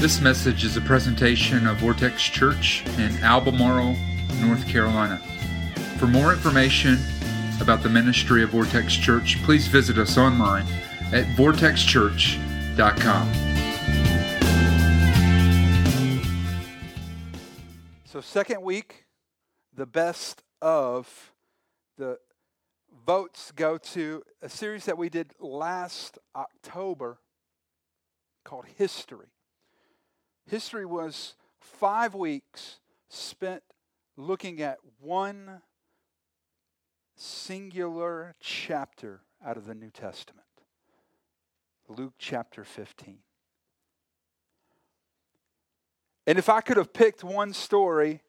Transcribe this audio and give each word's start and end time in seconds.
This 0.00 0.20
message 0.20 0.64
is 0.64 0.76
a 0.76 0.80
presentation 0.80 1.66
of 1.66 1.78
Vortex 1.78 2.22
Church 2.22 2.84
in 2.98 3.16
Albemarle, 3.16 3.96
North 4.40 4.64
Carolina. 4.68 5.18
For 5.98 6.06
more 6.06 6.32
information 6.32 7.00
about 7.60 7.82
the 7.82 7.88
ministry 7.88 8.44
of 8.44 8.50
Vortex 8.50 8.94
Church, 8.94 9.42
please 9.42 9.66
visit 9.66 9.98
us 9.98 10.16
online 10.16 10.66
at 11.12 11.24
vortexchurch.com. 11.36 13.34
So, 18.04 18.20
second 18.20 18.62
week, 18.62 19.06
the 19.74 19.86
best 19.86 20.44
of 20.62 21.32
the 21.96 22.20
votes 23.04 23.50
go 23.50 23.76
to 23.78 24.22
a 24.42 24.48
series 24.48 24.84
that 24.84 24.96
we 24.96 25.08
did 25.08 25.34
last 25.40 26.20
October 26.36 27.18
called 28.44 28.66
History. 28.76 29.32
History 30.48 30.86
was 30.86 31.34
five 31.60 32.14
weeks 32.14 32.78
spent 33.10 33.62
looking 34.16 34.62
at 34.62 34.78
one 34.98 35.60
singular 37.16 38.34
chapter 38.40 39.20
out 39.44 39.58
of 39.58 39.66
the 39.66 39.74
New 39.74 39.90
Testament 39.90 40.46
Luke 41.88 42.14
chapter 42.18 42.64
15. 42.64 43.18
And 46.26 46.38
if 46.38 46.48
I 46.48 46.62
could 46.62 46.78
have 46.78 46.94
picked 46.94 47.22
one 47.22 47.52
story 47.52 48.22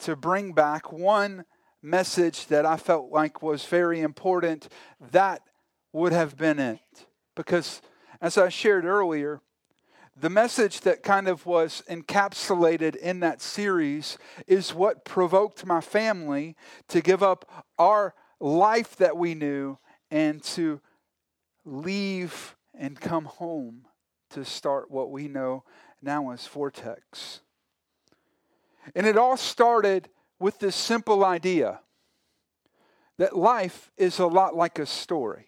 to 0.00 0.14
bring 0.14 0.52
back, 0.52 0.92
one 0.92 1.44
message 1.82 2.46
that 2.46 2.64
I 2.64 2.76
felt 2.76 3.10
like 3.10 3.42
was 3.42 3.64
very 3.64 4.00
important, 4.00 4.68
that 5.10 5.42
would 5.92 6.12
have 6.12 6.36
been 6.36 6.60
it. 6.60 6.80
Because, 7.34 7.82
as 8.20 8.38
I 8.38 8.48
shared 8.48 8.84
earlier, 8.84 9.40
the 10.20 10.30
message 10.30 10.80
that 10.80 11.02
kind 11.02 11.26
of 11.26 11.46
was 11.46 11.82
encapsulated 11.88 12.96
in 12.96 13.20
that 13.20 13.40
series 13.40 14.18
is 14.46 14.74
what 14.74 15.04
provoked 15.04 15.64
my 15.64 15.80
family 15.80 16.54
to 16.88 17.00
give 17.00 17.22
up 17.22 17.66
our 17.78 18.14
life 18.38 18.96
that 18.96 19.16
we 19.16 19.34
knew 19.34 19.78
and 20.10 20.42
to 20.42 20.80
leave 21.64 22.56
and 22.74 23.00
come 23.00 23.24
home 23.24 23.86
to 24.30 24.44
start 24.44 24.90
what 24.90 25.10
we 25.10 25.28
know 25.28 25.64
now 26.02 26.30
as 26.30 26.46
Vortex. 26.46 27.40
And 28.94 29.06
it 29.06 29.16
all 29.16 29.36
started 29.36 30.08
with 30.38 30.58
this 30.58 30.76
simple 30.76 31.24
idea 31.24 31.80
that 33.16 33.36
life 33.36 33.90
is 33.96 34.18
a 34.18 34.26
lot 34.26 34.54
like 34.54 34.78
a 34.78 34.86
story. 34.86 35.46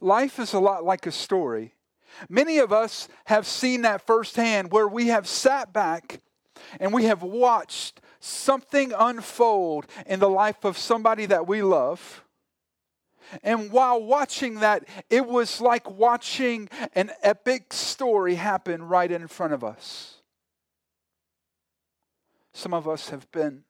Life 0.00 0.40
is 0.40 0.52
a 0.52 0.58
lot 0.58 0.84
like 0.84 1.06
a 1.06 1.12
story. 1.12 1.75
Many 2.28 2.58
of 2.58 2.72
us 2.72 3.08
have 3.26 3.46
seen 3.46 3.82
that 3.82 4.06
firsthand 4.06 4.72
where 4.72 4.88
we 4.88 5.08
have 5.08 5.26
sat 5.26 5.72
back 5.72 6.20
and 6.80 6.92
we 6.92 7.04
have 7.04 7.22
watched 7.22 8.00
something 8.20 8.92
unfold 8.96 9.86
in 10.06 10.20
the 10.20 10.28
life 10.28 10.64
of 10.64 10.78
somebody 10.78 11.26
that 11.26 11.46
we 11.46 11.62
love. 11.62 12.24
And 13.42 13.70
while 13.72 14.02
watching 14.02 14.60
that, 14.60 14.84
it 15.10 15.26
was 15.26 15.60
like 15.60 15.90
watching 15.90 16.68
an 16.94 17.10
epic 17.22 17.72
story 17.72 18.36
happen 18.36 18.82
right 18.82 19.10
in 19.10 19.26
front 19.26 19.52
of 19.52 19.64
us. 19.64 20.16
Some 22.52 22.72
of 22.72 22.88
us 22.88 23.10
have 23.10 23.30
been 23.32 23.64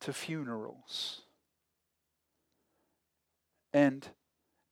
to 0.00 0.12
funerals. 0.12 1.22
And 3.72 4.06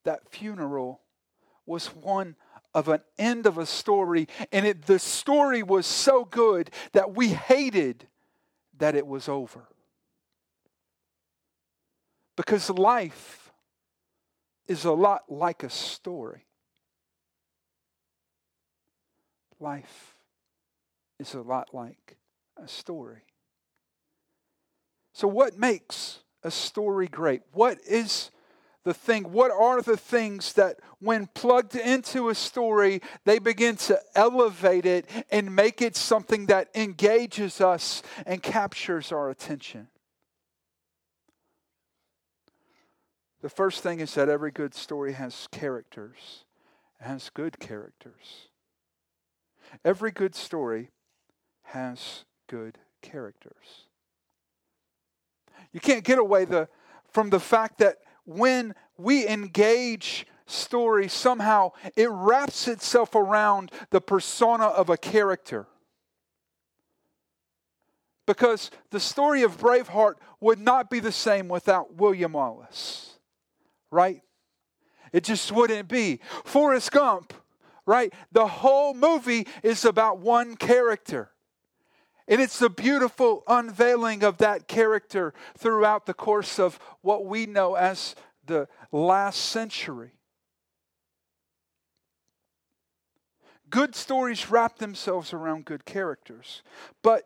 that 0.05 0.29
funeral 0.29 1.01
was 1.65 1.87
one 1.87 2.35
of 2.77 2.89
an 2.89 3.01
end 3.17 3.47
of 3.47 3.57
a 3.57 3.65
story, 3.65 4.27
and 4.51 4.63
it, 4.63 4.85
the 4.85 4.99
story 4.99 5.63
was 5.63 5.87
so 5.87 6.23
good 6.23 6.69
that 6.91 7.15
we 7.15 7.29
hated 7.29 8.05
that 8.77 8.93
it 8.93 9.07
was 9.07 9.27
over. 9.27 9.63
Because 12.35 12.69
life 12.69 13.51
is 14.67 14.85
a 14.85 14.91
lot 14.91 15.23
like 15.27 15.63
a 15.63 15.71
story. 15.71 16.45
Life 19.59 20.15
is 21.19 21.33
a 21.33 21.41
lot 21.41 21.73
like 21.73 22.17
a 22.57 22.67
story. 22.67 23.23
So, 25.13 25.27
what 25.27 25.57
makes 25.57 26.19
a 26.43 26.51
story 26.51 27.07
great? 27.07 27.41
What 27.53 27.79
is 27.89 28.29
the 28.87 28.93
thing? 28.93 29.33
What 29.33 29.51
are 29.51 29.81
the 29.81 29.97
things 29.97 30.53
that, 30.53 30.79
when 30.99 31.27
plugged 31.27 31.75
into 31.75 32.29
a 32.29 32.35
story, 32.35 33.01
they 33.25 33.37
begin 33.37 33.75
to 33.75 33.99
elevate 34.15 34.85
it 34.85 35.09
and 35.29 35.53
make 35.53 35.81
it 35.81 35.97
something 35.97 36.45
that 36.45 36.69
engages 36.73 37.59
us 37.59 38.01
and 38.25 38.41
captures 38.41 39.11
our 39.11 39.29
attention? 39.29 39.89
The 43.41 43.49
first 43.49 43.83
thing 43.83 43.99
is 43.99 44.13
that 44.13 44.29
every 44.29 44.51
good 44.51 44.73
story 44.73 45.11
has 45.13 45.49
characters, 45.51 46.45
has 47.01 47.29
good 47.29 47.59
characters. 47.59 48.47
Every 49.83 50.11
good 50.11 50.33
story 50.33 50.91
has 51.63 52.23
good 52.47 52.77
characters. 53.01 53.85
You 55.73 55.81
can't 55.81 56.05
get 56.05 56.19
away 56.19 56.45
the, 56.45 56.69
from 57.11 57.31
the 57.31 57.41
fact 57.41 57.79
that 57.79 57.97
when 58.27 58.75
we 58.97 59.27
engage 59.27 60.27
story, 60.45 61.07
somehow 61.07 61.71
it 61.95 62.09
wraps 62.11 62.67
itself 62.67 63.15
around 63.15 63.71
the 63.89 64.01
persona 64.01 64.65
of 64.65 64.89
a 64.89 64.97
character. 64.97 65.65
Because 68.25 68.69
the 68.91 68.99
story 68.99 69.43
of 69.43 69.57
Braveheart 69.57 70.15
would 70.41 70.59
not 70.59 70.89
be 70.89 70.99
the 70.99 71.11
same 71.11 71.47
without 71.47 71.95
William 71.95 72.33
Wallace, 72.33 73.17
right? 73.89 74.21
It 75.13 75.23
just 75.23 75.51
wouldn't 75.51 75.87
be. 75.87 76.19
Forrest 76.43 76.91
Gump, 76.91 77.33
right? 77.85 78.13
The 78.33 78.47
whole 78.47 78.93
movie 78.93 79.47
is 79.63 79.85
about 79.85 80.19
one 80.19 80.57
character. 80.57 81.31
And 82.27 82.41
it's 82.41 82.59
the 82.59 82.69
beautiful 82.69 83.43
unveiling 83.47 84.23
of 84.23 84.37
that 84.37 84.67
character 84.67 85.33
throughout 85.57 86.05
the 86.05 86.13
course 86.13 86.59
of 86.59 86.79
what 87.01 87.25
we 87.25 87.45
know 87.45 87.75
as 87.75 88.15
the 88.45 88.67
last 88.91 89.37
century. 89.37 90.11
Good 93.69 93.95
stories 93.95 94.49
wrap 94.49 94.77
themselves 94.77 95.33
around 95.33 95.65
good 95.65 95.85
characters. 95.85 96.63
But 97.01 97.23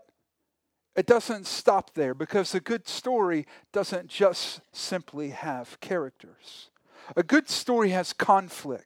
it 0.96 1.06
doesn't 1.06 1.48
stop 1.48 1.94
there 1.94 2.14
because 2.14 2.54
a 2.54 2.60
good 2.60 2.88
story 2.88 3.48
doesn't 3.72 4.08
just 4.08 4.62
simply 4.72 5.30
have 5.30 5.80
characters. 5.80 6.70
A 7.16 7.24
good 7.24 7.50
story 7.50 7.90
has 7.90 8.14
conflict. 8.14 8.86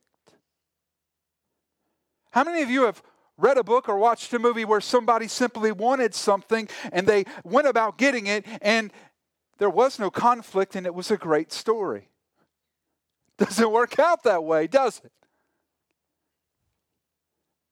How 2.32 2.44
many 2.44 2.62
of 2.62 2.70
you 2.70 2.84
have 2.84 3.02
read 3.38 3.58
a 3.58 3.64
book 3.64 3.90
or 3.90 3.98
watched 3.98 4.34
a 4.34 4.40
movie 4.40 4.66
where 4.66 4.82
somebody 4.82 5.28
simply 5.28 5.72
wanted 5.72 6.14
something 6.16 6.70
and 6.92 7.08
they 7.08 7.26
went 7.44 7.68
about 7.68 7.98
getting 7.98 8.28
it 8.28 8.46
and 8.62 8.92
there 9.58 9.70
was 9.70 10.00
no 10.00 10.10
conflict 10.10 10.76
and 10.76 10.86
it 10.86 10.94
was 10.94 11.12
a 11.12 11.18
great 11.18 11.52
story. 11.52 12.10
Doesn't 13.38 13.72
work 13.72 14.00
out 14.00 14.24
that 14.24 14.44
way, 14.44 14.68
does 14.68 15.02
it? 15.04 15.12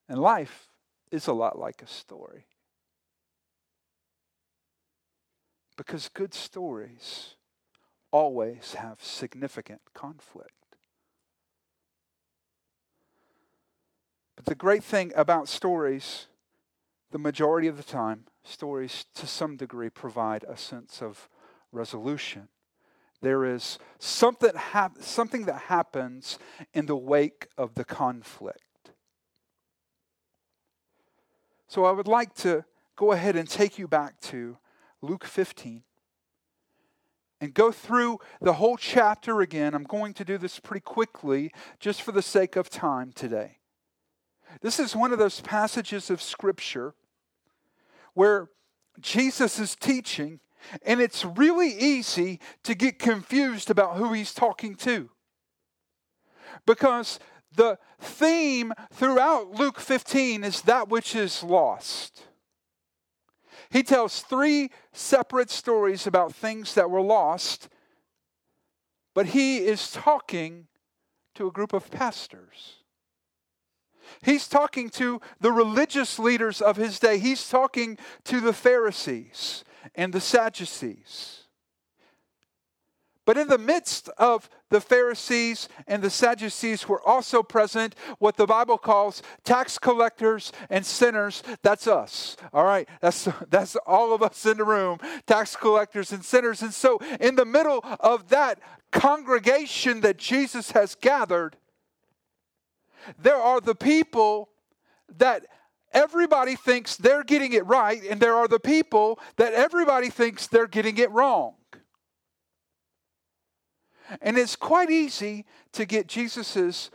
And 0.10 0.20
life 0.20 0.70
is 1.12 1.28
a 1.28 1.34
lot 1.34 1.58
like 1.58 1.82
a 1.82 1.88
story. 1.88 2.46
Because 5.78 6.10
good 6.10 6.34
stories 6.34 7.36
always 8.12 8.76
have 8.76 9.02
significant 9.02 9.82
conflict. 9.94 10.63
But 14.36 14.46
the 14.46 14.56
great 14.56 14.84
thing 14.84 15.12
about 15.16 15.48
stories, 15.48 16.28
the 17.12 17.20
majority 17.20 17.68
of 17.68 17.78
the 17.78 17.84
time, 17.84 18.26
stories 18.44 19.06
to 19.16 19.28
some 19.28 19.56
degree 19.56 19.90
provide 19.90 20.44
a 20.44 20.58
sense 20.58 21.02
of 21.02 21.30
resolution. 21.72 22.50
There 23.22 23.46
is 23.46 23.80
something, 24.00 24.54
hap- 24.56 25.02
something 25.02 25.46
that 25.46 25.64
happens 25.64 26.38
in 26.74 26.88
the 26.88 26.98
wake 26.98 27.48
of 27.58 27.76
the 27.76 27.86
conflict. 27.86 28.92
So 31.68 31.86
I 31.86 31.92
would 31.92 32.08
like 32.08 32.36
to 32.36 32.66
go 32.96 33.14
ahead 33.14 33.36
and 33.36 33.50
take 33.50 33.80
you 33.80 33.88
back 33.88 34.20
to 34.22 34.58
Luke 35.02 35.24
15 35.24 35.84
and 37.42 37.54
go 37.54 37.72
through 37.72 38.20
the 38.42 38.54
whole 38.54 38.78
chapter 38.78 39.42
again. 39.42 39.74
I'm 39.74 39.84
going 39.84 40.14
to 40.16 40.26
do 40.26 40.38
this 40.38 40.60
pretty 40.60 40.82
quickly 40.82 41.52
just 41.80 42.02
for 42.02 42.12
the 42.12 42.22
sake 42.22 42.56
of 42.56 42.70
time 42.70 43.12
today. 43.14 43.58
This 44.62 44.80
is 44.80 44.96
one 44.96 45.12
of 45.12 45.20
those 45.20 45.42
passages 45.42 46.10
of 46.10 46.22
Scripture 46.22 46.94
where 48.14 48.50
Jesus 49.00 49.60
is 49.60 49.76
teaching, 49.76 50.40
and 50.84 51.02
it's 51.02 51.26
really 51.26 51.70
easy 51.70 52.40
to 52.64 52.76
get 52.76 53.00
confused 53.00 53.70
about 53.70 53.98
who 53.98 54.14
he's 54.14 54.34
talking 54.34 54.76
to. 54.76 55.10
Because 56.66 57.20
the 57.56 57.78
theme 58.00 58.74
throughout 58.92 59.52
Luke 59.52 59.80
15 59.80 60.44
is 60.44 60.62
that 60.62 60.90
which 60.90 61.16
is 61.16 61.44
lost. 61.44 62.24
He 63.70 63.84
tells 63.84 64.22
three 64.22 64.70
separate 64.92 65.50
stories 65.50 66.06
about 66.06 66.34
things 66.34 66.76
that 66.76 66.92
were 66.92 67.02
lost, 67.02 67.70
but 69.16 69.28
he 69.28 69.58
is 69.58 69.92
talking 69.92 70.68
to 71.36 71.48
a 71.48 71.52
group 71.52 71.74
of 71.74 71.90
pastors. 71.90 72.83
He's 74.24 74.48
talking 74.48 74.90
to 74.92 75.22
the 75.40 75.52
religious 75.52 76.20
leaders 76.20 76.62
of 76.62 76.78
his 76.78 77.00
day. 77.00 77.18
He's 77.18 77.50
talking 77.50 77.98
to 78.26 78.40
the 78.40 78.54
Pharisees 78.54 79.64
and 79.96 80.14
the 80.14 80.22
Sadducees. 80.22 81.44
But 83.26 83.38
in 83.38 83.48
the 83.48 83.58
midst 83.58 84.10
of 84.18 84.50
the 84.70 84.82
Pharisees 84.82 85.70
and 85.88 86.04
the 86.04 86.10
Sadducees 86.10 86.90
were 86.90 87.02
also 87.08 87.42
present 87.42 87.96
what 88.20 88.36
the 88.36 88.46
Bible 88.46 88.78
calls 88.78 89.22
tax 89.46 89.78
collectors 89.78 90.52
and 90.70 90.86
sinners. 90.86 91.42
That's 91.62 91.88
us. 91.88 92.36
All 92.52 92.66
right. 92.66 92.88
That's, 93.02 93.30
that's 93.50 93.76
all 93.88 94.14
of 94.14 94.22
us 94.22 94.46
in 94.46 94.58
the 94.58 94.66
room, 94.66 95.00
tax 95.26 95.56
collectors 95.56 96.12
and 96.12 96.24
sinners. 96.24 96.62
And 96.62 96.74
so, 96.74 97.00
in 97.22 97.36
the 97.36 97.46
middle 97.46 97.80
of 98.00 98.30
that 98.30 98.60
congregation 98.92 100.02
that 100.02 100.18
Jesus 100.18 100.72
has 100.72 100.96
gathered, 100.96 101.56
there 103.20 103.38
are 103.38 103.62
the 103.62 103.76
people 103.76 104.50
that 105.18 105.46
everybody 105.92 106.56
thinks 106.56 106.96
they're 106.96 107.24
getting 107.24 107.54
it 107.54 107.66
right, 107.66 108.02
and 108.10 108.20
there 108.20 108.36
are 108.36 108.48
the 108.48 108.60
people 108.60 109.20
that 109.38 109.54
everybody 109.54 110.10
thinks 110.10 110.48
they're 110.48 110.68
getting 110.68 110.98
it 110.98 111.12
wrong. 111.12 111.56
And 114.22 114.38
it's 114.38 114.56
quite 114.56 114.90
easy 114.90 115.46
to 115.74 115.86
get 115.86 116.08
Jesus's 116.08 116.92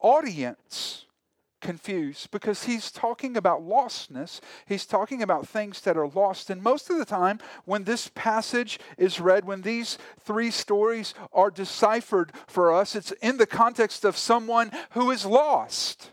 audience 0.00 1.06
confused 1.62 2.30
because 2.30 2.64
he's 2.64 2.90
talking 2.90 3.36
about 3.36 3.62
lostness. 3.62 4.40
He's 4.66 4.84
talking 4.84 5.22
about 5.22 5.48
things 5.48 5.80
that 5.82 5.96
are 5.96 6.08
lost. 6.08 6.50
And 6.50 6.62
most 6.62 6.90
of 6.90 6.98
the 6.98 7.06
time, 7.06 7.38
when 7.64 7.84
this 7.84 8.10
passage 8.14 8.78
is 8.98 9.20
read, 9.20 9.46
when 9.46 9.62
these 9.62 9.96
three 10.20 10.50
stories 10.50 11.14
are 11.32 11.50
deciphered 11.50 12.32
for 12.46 12.70
us, 12.74 12.94
it's 12.94 13.12
in 13.22 13.38
the 13.38 13.46
context 13.46 14.04
of 14.04 14.18
someone 14.18 14.70
who 14.90 15.10
is 15.10 15.24
lost. 15.24 16.10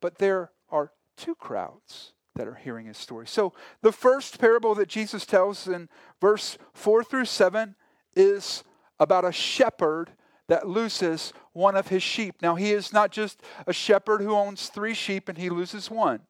But 0.00 0.18
there 0.18 0.52
are 0.70 0.92
two 1.16 1.34
crowds 1.34 2.12
that 2.36 2.46
are 2.46 2.54
hearing 2.54 2.86
his 2.86 2.98
story. 2.98 3.26
So, 3.26 3.54
the 3.80 3.92
first 3.92 4.38
parable 4.38 4.74
that 4.74 4.88
Jesus 4.88 5.24
tells 5.24 5.66
in 5.66 5.88
verse 6.20 6.58
4 6.74 7.02
through 7.02 7.24
7 7.24 7.74
is 8.14 8.62
about 9.00 9.24
a 9.24 9.32
shepherd 9.32 10.10
that 10.48 10.68
loses 10.68 11.32
one 11.52 11.76
of 11.76 11.88
his 11.88 12.02
sheep. 12.02 12.36
Now, 12.40 12.54
he 12.54 12.72
is 12.72 12.92
not 12.92 13.10
just 13.10 13.42
a 13.66 13.72
shepherd 13.72 14.20
who 14.20 14.32
owns 14.32 14.68
three 14.68 14.94
sheep 14.94 15.28
and 15.28 15.38
he 15.38 15.50
loses 15.50 15.90
one, 15.90 16.20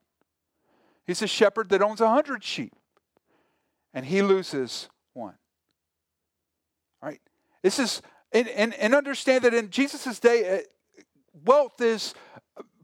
he's 1.06 1.22
a 1.22 1.26
shepherd 1.26 1.68
that 1.70 1.82
owns 1.82 2.00
a 2.00 2.08
hundred 2.08 2.42
sheep 2.44 2.72
and 3.92 4.06
he 4.06 4.22
loses 4.22 4.88
one. 5.14 5.34
All 7.02 7.08
right? 7.08 7.20
This 7.62 7.78
is, 7.78 8.02
and, 8.32 8.48
and, 8.48 8.74
and 8.74 8.94
understand 8.94 9.44
that 9.44 9.54
in 9.54 9.70
Jesus' 9.70 10.18
day, 10.18 10.58
uh, 10.58 11.02
wealth 11.44 11.80
is 11.80 12.14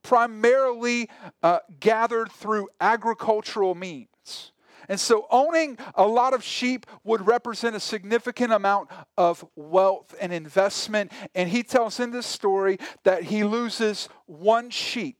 primarily 0.02 1.08
uh, 1.42 1.60
gathered 1.80 2.30
through 2.32 2.68
agricultural 2.80 3.74
means. 3.74 4.08
And 4.92 5.00
so, 5.00 5.26
owning 5.30 5.78
a 5.94 6.06
lot 6.06 6.34
of 6.34 6.44
sheep 6.44 6.84
would 7.02 7.26
represent 7.26 7.74
a 7.74 7.80
significant 7.80 8.52
amount 8.52 8.90
of 9.16 9.42
wealth 9.56 10.14
and 10.20 10.34
investment. 10.34 11.10
And 11.34 11.48
he 11.48 11.62
tells 11.62 11.98
in 11.98 12.10
this 12.10 12.26
story 12.26 12.76
that 13.04 13.22
he 13.22 13.42
loses 13.42 14.10
one 14.26 14.68
sheep. 14.68 15.16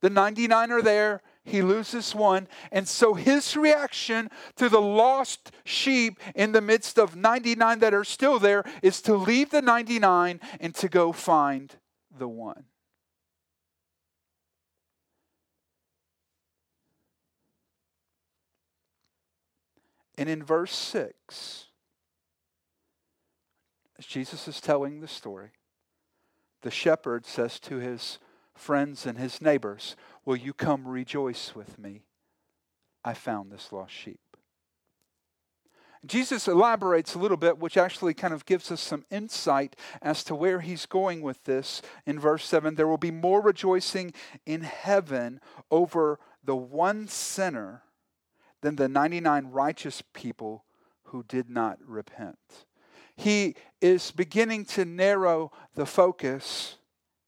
The 0.00 0.08
99 0.08 0.72
are 0.72 0.80
there, 0.80 1.20
he 1.44 1.60
loses 1.60 2.14
one. 2.14 2.48
And 2.72 2.88
so, 2.88 3.12
his 3.12 3.54
reaction 3.54 4.30
to 4.56 4.70
the 4.70 4.80
lost 4.80 5.52
sheep 5.66 6.18
in 6.34 6.52
the 6.52 6.62
midst 6.62 6.98
of 6.98 7.14
99 7.14 7.80
that 7.80 7.92
are 7.92 8.02
still 8.02 8.38
there 8.38 8.64
is 8.80 9.02
to 9.02 9.14
leave 9.14 9.50
the 9.50 9.60
99 9.60 10.40
and 10.58 10.74
to 10.76 10.88
go 10.88 11.12
find 11.12 11.76
the 12.10 12.28
one. 12.28 12.64
And 20.16 20.28
in 20.28 20.42
verse 20.42 20.74
6, 20.74 21.66
as 23.98 24.06
Jesus 24.06 24.46
is 24.48 24.60
telling 24.60 25.00
the 25.00 25.08
story, 25.08 25.50
the 26.62 26.70
shepherd 26.70 27.26
says 27.26 27.58
to 27.60 27.76
his 27.76 28.18
friends 28.54 29.06
and 29.06 29.18
his 29.18 29.42
neighbors, 29.42 29.96
Will 30.24 30.36
you 30.36 30.52
come 30.52 30.86
rejoice 30.86 31.54
with 31.54 31.78
me? 31.78 32.02
I 33.04 33.14
found 33.14 33.50
this 33.50 33.72
lost 33.72 33.92
sheep. 33.92 34.20
Jesus 36.06 36.48
elaborates 36.48 37.14
a 37.14 37.18
little 37.18 37.36
bit, 37.36 37.58
which 37.58 37.76
actually 37.76 38.12
kind 38.12 38.34
of 38.34 38.44
gives 38.44 38.70
us 38.70 38.80
some 38.80 39.04
insight 39.10 39.74
as 40.02 40.22
to 40.24 40.34
where 40.34 40.60
he's 40.60 40.84
going 40.84 41.22
with 41.22 41.44
this. 41.44 41.80
In 42.04 42.18
verse 42.18 42.44
7, 42.44 42.74
there 42.74 42.86
will 42.86 42.98
be 42.98 43.10
more 43.10 43.40
rejoicing 43.40 44.12
in 44.44 44.62
heaven 44.62 45.40
over 45.70 46.18
the 46.42 46.56
one 46.56 47.08
sinner 47.08 47.83
than 48.64 48.76
the 48.76 48.88
99 48.88 49.50
righteous 49.50 50.02
people 50.14 50.64
who 51.02 51.22
did 51.24 51.50
not 51.50 51.76
repent. 51.86 52.38
He 53.14 53.56
is 53.82 54.10
beginning 54.10 54.64
to 54.66 54.86
narrow 54.86 55.52
the 55.74 55.84
focus 55.84 56.78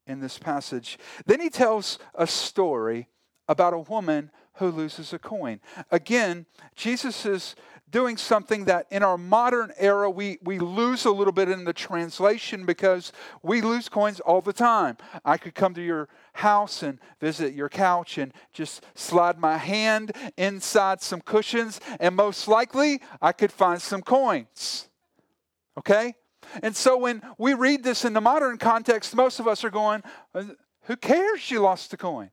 in 0.07 0.21
this 0.21 0.39
passage. 0.39 0.99
Then 1.27 1.43
he 1.43 1.51
tells 1.51 1.99
a 2.15 2.27
story 2.27 3.09
about 3.49 3.75
a 3.75 3.79
woman 3.79 4.31
who 4.55 4.71
loses 4.71 5.13
a 5.13 5.19
coin. 5.19 5.61
Again, 5.91 6.47
Jesus 6.75 7.27
is 7.27 7.55
doing 7.91 8.17
something 8.17 8.65
that 8.65 8.87
in 8.91 9.03
our 9.03 9.17
modern 9.17 9.73
era 9.79 10.11
we, 10.11 10.39
we 10.43 10.59
lose 10.59 11.05
a 11.05 11.11
little 11.11 11.33
bit 11.33 11.49
in 11.49 11.65
the 11.65 11.73
translation 11.73 12.67
because 12.67 13.13
we 13.43 13.61
lose 13.61 13.89
coins 13.89 14.21
all 14.21 14.41
the 14.41 14.53
time. 14.53 14.97
I 15.25 15.37
could 15.37 15.55
come 15.55 15.75
to 15.75 15.83
your 15.83 16.09
house 16.35 16.83
and 16.83 16.99
visit 17.21 17.55
your 17.55 17.69
couch 17.69 18.19
and 18.19 18.33
just 18.53 18.85
slide 18.95 19.39
my 19.39 19.57
hand 19.57 20.13
inside 20.37 21.01
some 21.01 21.21
cushions, 21.21 21.81
and 22.01 22.17
most 22.17 22.49
likely 22.49 23.01
I 23.23 23.33
could 23.33 23.53
find 23.53 23.81
some 23.81 24.03
coins. 24.03 24.89
Okay? 25.79 26.15
And 26.63 26.75
so 26.75 26.97
when 26.97 27.23
we 27.39 27.55
read 27.55 27.83
this 27.83 28.05
in 28.05 28.13
the 28.13 28.21
modern 28.21 28.59
context, 28.59 29.15
most 29.15 29.41
of 29.41 29.49
us 29.49 29.65
are 29.65 29.71
going, 29.71 30.03
uh, 30.35 30.45
Who 30.83 30.97
cares 30.97 31.51
you 31.51 31.61
lost 31.61 31.93
a 31.93 31.97
coin? 31.97 32.31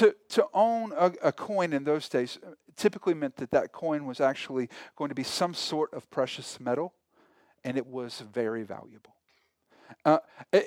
To, 0.00 0.16
to 0.30 0.46
own 0.54 0.92
a, 0.96 1.12
a, 1.24 1.30
coin 1.30 1.74
in 1.74 1.84
those 1.84 2.08
days 2.08 2.38
typically 2.74 3.12
meant 3.12 3.36
that 3.36 3.50
that 3.50 3.70
coin 3.70 4.06
was 4.06 4.18
actually 4.18 4.70
going 4.96 5.10
to 5.10 5.14
be 5.14 5.22
some 5.22 5.52
sort 5.52 5.92
of 5.92 6.10
precious 6.10 6.58
metal, 6.58 6.94
and 7.64 7.76
it 7.76 7.86
was 7.86 8.20
very 8.32 8.62
valuable. 8.62 9.14
Uh, 10.06 10.20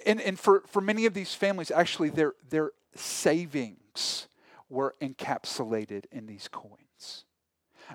and 0.06 0.22
and 0.22 0.38
for, 0.38 0.62
for 0.68 0.82
many 0.82 1.08
of 1.08 1.16
these 1.16 1.34
families, 1.34 1.72
actually, 1.72 2.12
their, 2.12 2.36
their 2.48 2.74
savings 2.94 4.28
were 4.70 4.94
encapsulated 5.02 6.06
in 6.12 6.28
these 6.28 6.48
coins. 6.48 7.26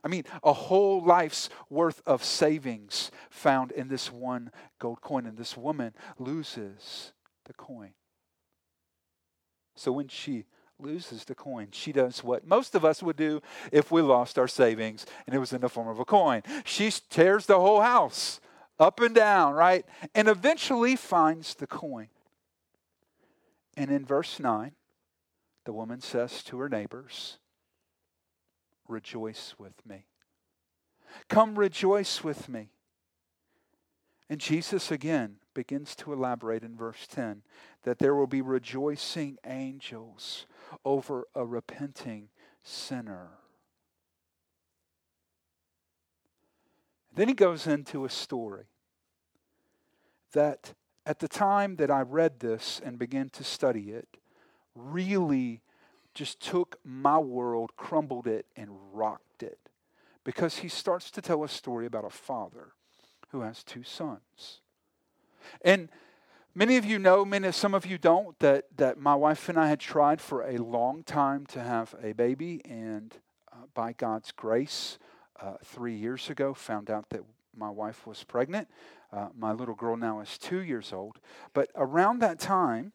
I 0.03 0.09
mean, 0.09 0.25
a 0.43 0.53
whole 0.53 1.05
life's 1.05 1.51
worth 1.71 2.03
of 2.05 2.25
savings 2.25 3.13
found 3.31 3.71
in 3.71 3.87
this 3.87 4.11
one 4.11 4.51
gold 4.81 5.03
coin, 5.03 5.25
and 5.25 5.39
this 5.39 5.57
woman 5.57 5.95
loses 6.19 7.13
the 7.45 7.53
coin. 7.53 7.93
So 9.77 9.93
when 9.93 10.09
she 10.09 10.45
loses 10.81 11.25
the 11.25 11.35
coin. 11.35 11.69
She 11.73 11.93
does 11.93 12.23
what 12.23 12.47
most 12.47 12.75
of 12.75 12.85
us 12.85 13.03
would 13.03 13.17
do 13.17 13.43
if 13.73 13.91
we 13.91 14.03
lost 14.03 14.39
our 14.39 14.49
savings 14.49 15.07
and 15.27 15.35
it 15.35 15.39
was 15.39 15.53
in 15.53 15.61
the 15.61 15.69
form 15.69 15.89
of 15.89 15.99
a 15.99 16.05
coin. 16.05 16.43
She 16.65 16.93
tears 17.11 17.47
the 17.47 17.59
whole 17.59 17.81
house 17.81 18.41
up 18.79 19.01
and 19.01 19.15
down, 19.15 19.55
right? 19.55 19.85
And 20.15 20.29
eventually 20.29 20.97
finds 20.97 21.55
the 21.55 21.67
coin. 21.67 22.09
And 23.77 23.91
in 23.91 24.05
verse 24.05 24.41
9, 24.41 24.73
the 25.65 25.73
woman 25.73 26.01
says 26.01 26.43
to 26.45 26.59
her 26.59 26.69
neighbors, 26.69 27.39
Rejoice 28.89 29.55
with 29.59 29.75
me. 29.87 30.07
Come 31.29 31.59
rejoice 31.59 32.25
with 32.25 32.49
me. 32.49 32.71
And 34.31 34.41
Jesus 34.41 34.91
again 34.91 35.37
begins 35.55 35.95
to 35.97 36.13
elaborate 36.13 36.63
in 36.63 36.77
verse 36.77 37.07
10 37.09 37.43
that 37.85 37.99
there 37.99 38.15
will 38.15 38.27
be 38.27 38.43
rejoicing 38.43 39.39
angels 39.47 40.47
over 40.85 41.27
a 41.35 41.45
repenting 41.45 42.29
sinner. 42.63 43.29
Then 47.15 47.29
he 47.29 47.35
goes 47.35 47.67
into 47.67 48.05
a 48.05 48.11
story 48.11 48.67
that 50.33 50.75
at 51.05 51.19
the 51.19 51.29
time 51.29 51.77
that 51.77 51.91
I 51.91 52.03
read 52.03 52.41
this 52.41 52.81
and 52.85 52.99
began 52.99 53.31
to 53.31 53.43
study 53.43 53.91
it, 53.91 54.19
really 54.75 55.63
just 56.15 56.41
took 56.41 56.79
my 56.85 57.19
world, 57.19 57.73
crumbled 57.77 58.27
it, 58.27 58.47
and 58.57 58.69
rocked 58.93 59.43
it. 59.43 59.59
Because 60.23 60.59
he 60.59 60.69
starts 60.69 61.11
to 61.13 61.23
tell 61.23 61.43
a 61.43 61.49
story 61.49 61.87
about 61.87 62.05
a 62.05 62.11
father 62.11 62.73
who 63.31 63.41
has 63.41 63.65
two 63.65 63.83
sons. 63.83 64.61
And 65.63 65.89
many 66.59 66.77
of 66.77 66.85
you 66.85 66.99
know, 66.99 67.25
many 67.25 67.53
some 67.53 67.73
of 67.73 67.87
you 67.87 67.97
don't, 67.99 68.37
that, 68.41 68.65
that 68.77 68.99
my 68.99 69.15
wife 69.15 69.49
and 69.49 69.57
I 69.57 69.69
had 69.69 69.79
tried 69.79 70.21
for 70.21 70.43
a 70.43 70.59
long 70.59 71.05
time 71.05 71.47
to 71.47 71.63
have 71.63 71.95
a 72.03 72.13
baby, 72.13 72.61
and 72.65 73.15
uh, 73.53 73.67
by 73.75 73.93
God's 73.93 74.33
grace, 74.33 74.99
uh, 75.41 75.55
three 75.65 75.95
years 75.95 76.29
ago, 76.29 76.53
found 76.53 76.91
out 76.91 77.11
that 77.11 77.23
my 77.57 77.71
wife 77.71 78.09
was 78.09 78.25
pregnant. 78.25 78.67
Uh, 79.13 79.29
my 79.39 79.53
little 79.53 79.77
girl 79.77 79.97
now 79.97 80.19
is 80.19 80.37
two 80.37 80.59
years 80.59 80.93
old. 80.93 81.21
But 81.55 81.71
around 81.77 82.19
that 82.23 82.41
time, 82.41 82.93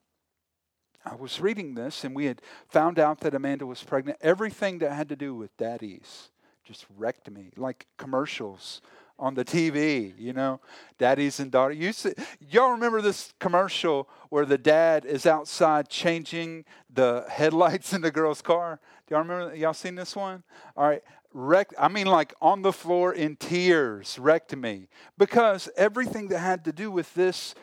I 1.05 1.15
was 1.15 1.39
reading 1.39 1.75
this, 1.75 2.03
and 2.03 2.13
we 2.13 2.25
had 2.25 2.41
found 2.67 3.00
out 3.00 3.22
that 3.22 3.34
Amanda 3.34 3.65
was 3.65 3.82
pregnant. 3.82 4.17
Everything 4.20 4.79
that 4.79 4.91
had 4.91 5.08
to 5.08 5.15
do 5.15 5.34
with 5.34 5.55
daddies 5.55 6.32
just 6.65 6.86
wrecked 6.98 7.32
me, 7.32 7.51
like 7.55 7.88
commercials 7.98 8.82
on 9.20 9.36
the 9.36 9.46
TV, 9.46 10.13
you 10.17 10.34
know, 10.34 10.60
daddies 10.98 11.39
and 11.39 11.51
daughters. 11.51 11.77
You 11.77 11.93
see, 11.93 12.13
y'all 12.50 12.72
remember 12.72 13.01
this 13.01 13.34
commercial 13.39 14.10
where 14.29 14.46
the 14.46 14.58
dad 14.58 15.05
is 15.05 15.25
outside 15.25 15.89
changing 15.89 16.65
the 16.93 17.25
headlights 17.29 17.93
in 17.93 18.01
the 18.01 18.12
girl's 18.12 18.41
car? 18.41 18.79
Do 19.08 19.15
y'all 19.15 19.24
remember? 19.24 19.55
Y'all 19.55 19.74
seen 19.74 19.96
this 19.96 20.15
one? 20.15 20.43
All 20.75 20.88
right. 20.88 21.03
Wrecked, 21.36 21.74
I 21.79 21.88
mean, 21.88 22.05
like 22.05 22.34
on 22.41 22.62
the 22.62 22.74
floor 22.74 23.13
in 23.13 23.36
tears, 23.38 24.20
wrecked 24.20 24.55
me. 24.55 24.88
Because 25.17 25.67
everything 25.75 26.27
that 26.27 26.39
had 26.39 26.65
to 26.65 26.72
do 26.72 26.91
with 26.91 27.12
this 27.15 27.55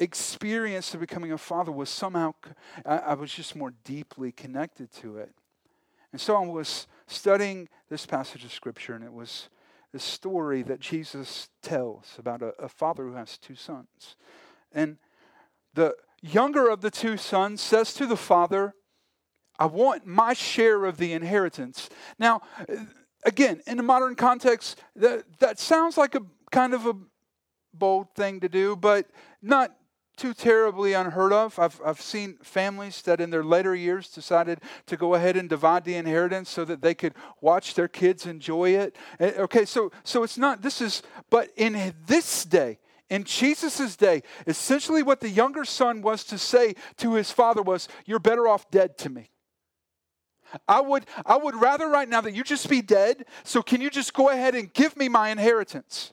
experience 0.00 0.94
of 0.94 1.00
becoming 1.00 1.32
a 1.32 1.38
father 1.38 1.72
was 1.72 1.90
somehow, 1.90 2.34
I, 2.84 2.98
I 2.98 3.14
was 3.14 3.32
just 3.32 3.54
more 3.54 3.74
deeply 3.84 4.32
connected 4.32 4.90
to 4.94 5.18
it. 5.18 5.32
And 6.12 6.20
so 6.20 6.36
I 6.36 6.46
was 6.46 6.86
studying 7.06 7.68
this 7.88 8.04
passage 8.06 8.44
of 8.44 8.52
Scripture, 8.52 8.94
and 8.94 9.04
it 9.04 9.12
was 9.12 9.48
the 9.92 9.98
story 9.98 10.62
that 10.62 10.80
Jesus 10.80 11.48
tells 11.62 12.14
about 12.18 12.42
a, 12.42 12.54
a 12.58 12.68
father 12.68 13.04
who 13.04 13.14
has 13.14 13.38
two 13.38 13.54
sons. 13.54 14.16
And 14.72 14.96
the 15.74 15.94
younger 16.22 16.68
of 16.68 16.80
the 16.80 16.90
two 16.90 17.16
sons 17.16 17.60
says 17.60 17.92
to 17.94 18.06
the 18.06 18.16
father, 18.16 18.74
I 19.58 19.66
want 19.66 20.06
my 20.06 20.32
share 20.32 20.84
of 20.86 20.96
the 20.96 21.12
inheritance. 21.12 21.90
Now, 22.18 22.40
again, 23.24 23.60
in 23.66 23.78
a 23.78 23.82
modern 23.82 24.14
context, 24.14 24.80
that, 24.96 25.24
that 25.40 25.58
sounds 25.58 25.98
like 25.98 26.14
a 26.14 26.22
kind 26.50 26.74
of 26.74 26.86
a 26.86 26.94
bold 27.74 28.14
thing 28.14 28.40
to 28.40 28.48
do, 28.48 28.76
but 28.76 29.06
not 29.40 29.74
too 30.22 30.32
terribly 30.32 30.92
unheard 30.92 31.32
of. 31.32 31.58
I've, 31.58 31.80
I've 31.84 32.00
seen 32.00 32.36
families 32.44 33.02
that 33.02 33.20
in 33.20 33.30
their 33.30 33.42
later 33.42 33.74
years 33.74 34.08
decided 34.08 34.60
to 34.86 34.96
go 34.96 35.16
ahead 35.16 35.36
and 35.36 35.48
divide 35.48 35.84
the 35.84 35.96
inheritance 35.96 36.48
so 36.48 36.64
that 36.64 36.80
they 36.80 36.94
could 36.94 37.14
watch 37.40 37.74
their 37.74 37.88
kids 37.88 38.24
enjoy 38.24 38.70
it. 38.70 38.94
Eh, 39.18 39.32
okay, 39.38 39.64
so, 39.64 39.90
so 40.04 40.22
it's 40.22 40.38
not, 40.38 40.62
this 40.62 40.80
is, 40.80 41.02
but 41.28 41.50
in 41.56 41.92
this 42.06 42.44
day, 42.44 42.78
in 43.10 43.24
Jesus' 43.24 43.96
day, 43.96 44.22
essentially 44.46 45.02
what 45.02 45.18
the 45.18 45.28
younger 45.28 45.64
son 45.64 46.02
was 46.02 46.22
to 46.26 46.38
say 46.38 46.76
to 46.98 47.14
his 47.14 47.32
father 47.32 47.60
was, 47.60 47.88
You're 48.06 48.20
better 48.20 48.46
off 48.46 48.70
dead 48.70 48.96
to 48.98 49.10
me. 49.10 49.32
I 50.68 50.82
would, 50.82 51.04
I 51.26 51.36
would 51.36 51.56
rather 51.56 51.88
right 51.88 52.08
now 52.08 52.20
that 52.20 52.32
you 52.32 52.44
just 52.44 52.68
be 52.68 52.80
dead, 52.80 53.24
so 53.42 53.60
can 53.60 53.80
you 53.80 53.90
just 53.90 54.14
go 54.14 54.28
ahead 54.28 54.54
and 54.54 54.72
give 54.72 54.96
me 54.96 55.08
my 55.08 55.30
inheritance? 55.30 56.12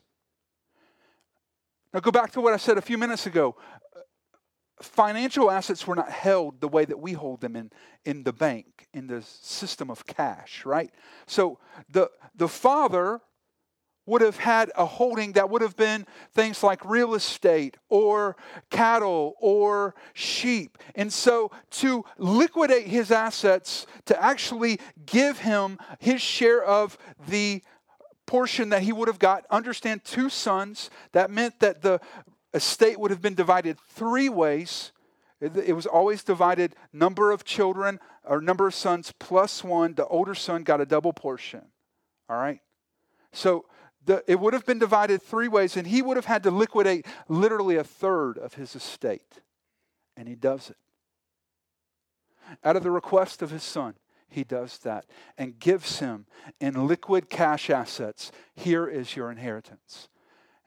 Now, 1.92 2.00
go 2.00 2.10
back 2.10 2.32
to 2.32 2.40
what 2.40 2.52
I 2.52 2.56
said 2.56 2.78
a 2.78 2.82
few 2.82 2.98
minutes 2.98 3.26
ago 3.26 3.56
financial 4.82 5.50
assets 5.50 5.86
were 5.86 5.94
not 5.94 6.10
held 6.10 6.60
the 6.60 6.68
way 6.68 6.84
that 6.84 6.98
we 6.98 7.12
hold 7.12 7.40
them 7.40 7.56
in, 7.56 7.70
in 8.04 8.22
the 8.22 8.32
bank, 8.32 8.88
in 8.92 9.06
the 9.06 9.22
system 9.22 9.90
of 9.90 10.06
cash, 10.06 10.64
right? 10.64 10.90
So 11.26 11.58
the, 11.90 12.10
the 12.34 12.48
father 12.48 13.20
would 14.06 14.22
have 14.22 14.38
had 14.38 14.72
a 14.76 14.84
holding 14.84 15.32
that 15.32 15.50
would 15.50 15.62
have 15.62 15.76
been 15.76 16.06
things 16.32 16.62
like 16.62 16.84
real 16.84 17.14
estate 17.14 17.76
or 17.88 18.36
cattle 18.70 19.34
or 19.38 19.94
sheep. 20.14 20.78
And 20.94 21.12
so 21.12 21.50
to 21.70 22.04
liquidate 22.18 22.88
his 22.88 23.10
assets, 23.12 23.86
to 24.06 24.20
actually 24.20 24.80
give 25.06 25.38
him 25.38 25.78
his 25.98 26.20
share 26.20 26.62
of 26.64 26.98
the 27.28 27.62
portion 28.26 28.70
that 28.70 28.82
he 28.82 28.92
would 28.92 29.08
have 29.08 29.18
got, 29.18 29.44
understand 29.50 30.04
two 30.04 30.28
sons, 30.28 30.90
that 31.12 31.30
meant 31.30 31.60
that 31.60 31.82
the 31.82 32.00
estate 32.52 32.98
would 32.98 33.10
have 33.10 33.22
been 33.22 33.34
divided 33.34 33.78
three 33.78 34.28
ways. 34.28 34.92
It 35.40 35.74
was 35.74 35.86
always 35.86 36.22
divided 36.22 36.74
number 36.92 37.30
of 37.30 37.44
children 37.44 37.98
or 38.24 38.40
number 38.40 38.66
of 38.66 38.74
sons 38.74 39.12
plus 39.18 39.64
one. 39.64 39.94
The 39.94 40.06
older 40.06 40.34
son 40.34 40.64
got 40.64 40.80
a 40.80 40.86
double 40.86 41.12
portion. 41.12 41.62
All 42.28 42.36
right? 42.36 42.60
So 43.32 43.64
the, 44.04 44.22
it 44.26 44.38
would 44.38 44.52
have 44.52 44.66
been 44.66 44.78
divided 44.78 45.22
three 45.22 45.48
ways, 45.48 45.76
and 45.76 45.86
he 45.86 46.02
would 46.02 46.16
have 46.16 46.26
had 46.26 46.42
to 46.42 46.50
liquidate 46.50 47.06
literally 47.28 47.76
a 47.76 47.84
third 47.84 48.38
of 48.38 48.54
his 48.54 48.74
estate. 48.74 49.40
And 50.16 50.28
he 50.28 50.34
does 50.34 50.70
it. 50.70 50.76
Out 52.64 52.76
of 52.76 52.82
the 52.82 52.90
request 52.90 53.42
of 53.42 53.50
his 53.50 53.62
son, 53.62 53.94
he 54.28 54.44
does 54.44 54.78
that 54.78 55.06
and 55.38 55.58
gives 55.58 55.98
him 55.98 56.26
in 56.60 56.86
liquid 56.86 57.28
cash 57.30 57.70
assets 57.70 58.30
here 58.54 58.86
is 58.86 59.16
your 59.16 59.30
inheritance. 59.30 60.08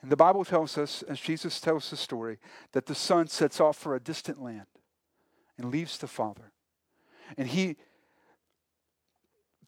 And 0.03 0.11
the 0.11 0.17
Bible 0.17 0.43
tells 0.43 0.77
us, 0.77 1.01
as 1.03 1.19
Jesus 1.19 1.61
tells 1.61 1.89
the 1.89 1.95
story, 1.95 2.37
that 2.73 2.85
the 2.85 2.93
son 2.93 3.27
sets 3.27 3.61
off 3.61 3.77
for 3.77 3.95
a 3.95 4.01
distant 4.01 4.43
land 4.43 4.67
and 5.57 5.71
leaves 5.71 5.97
the 5.97 6.07
father. 6.07 6.51
And 7.37 7.47
he 7.47 7.77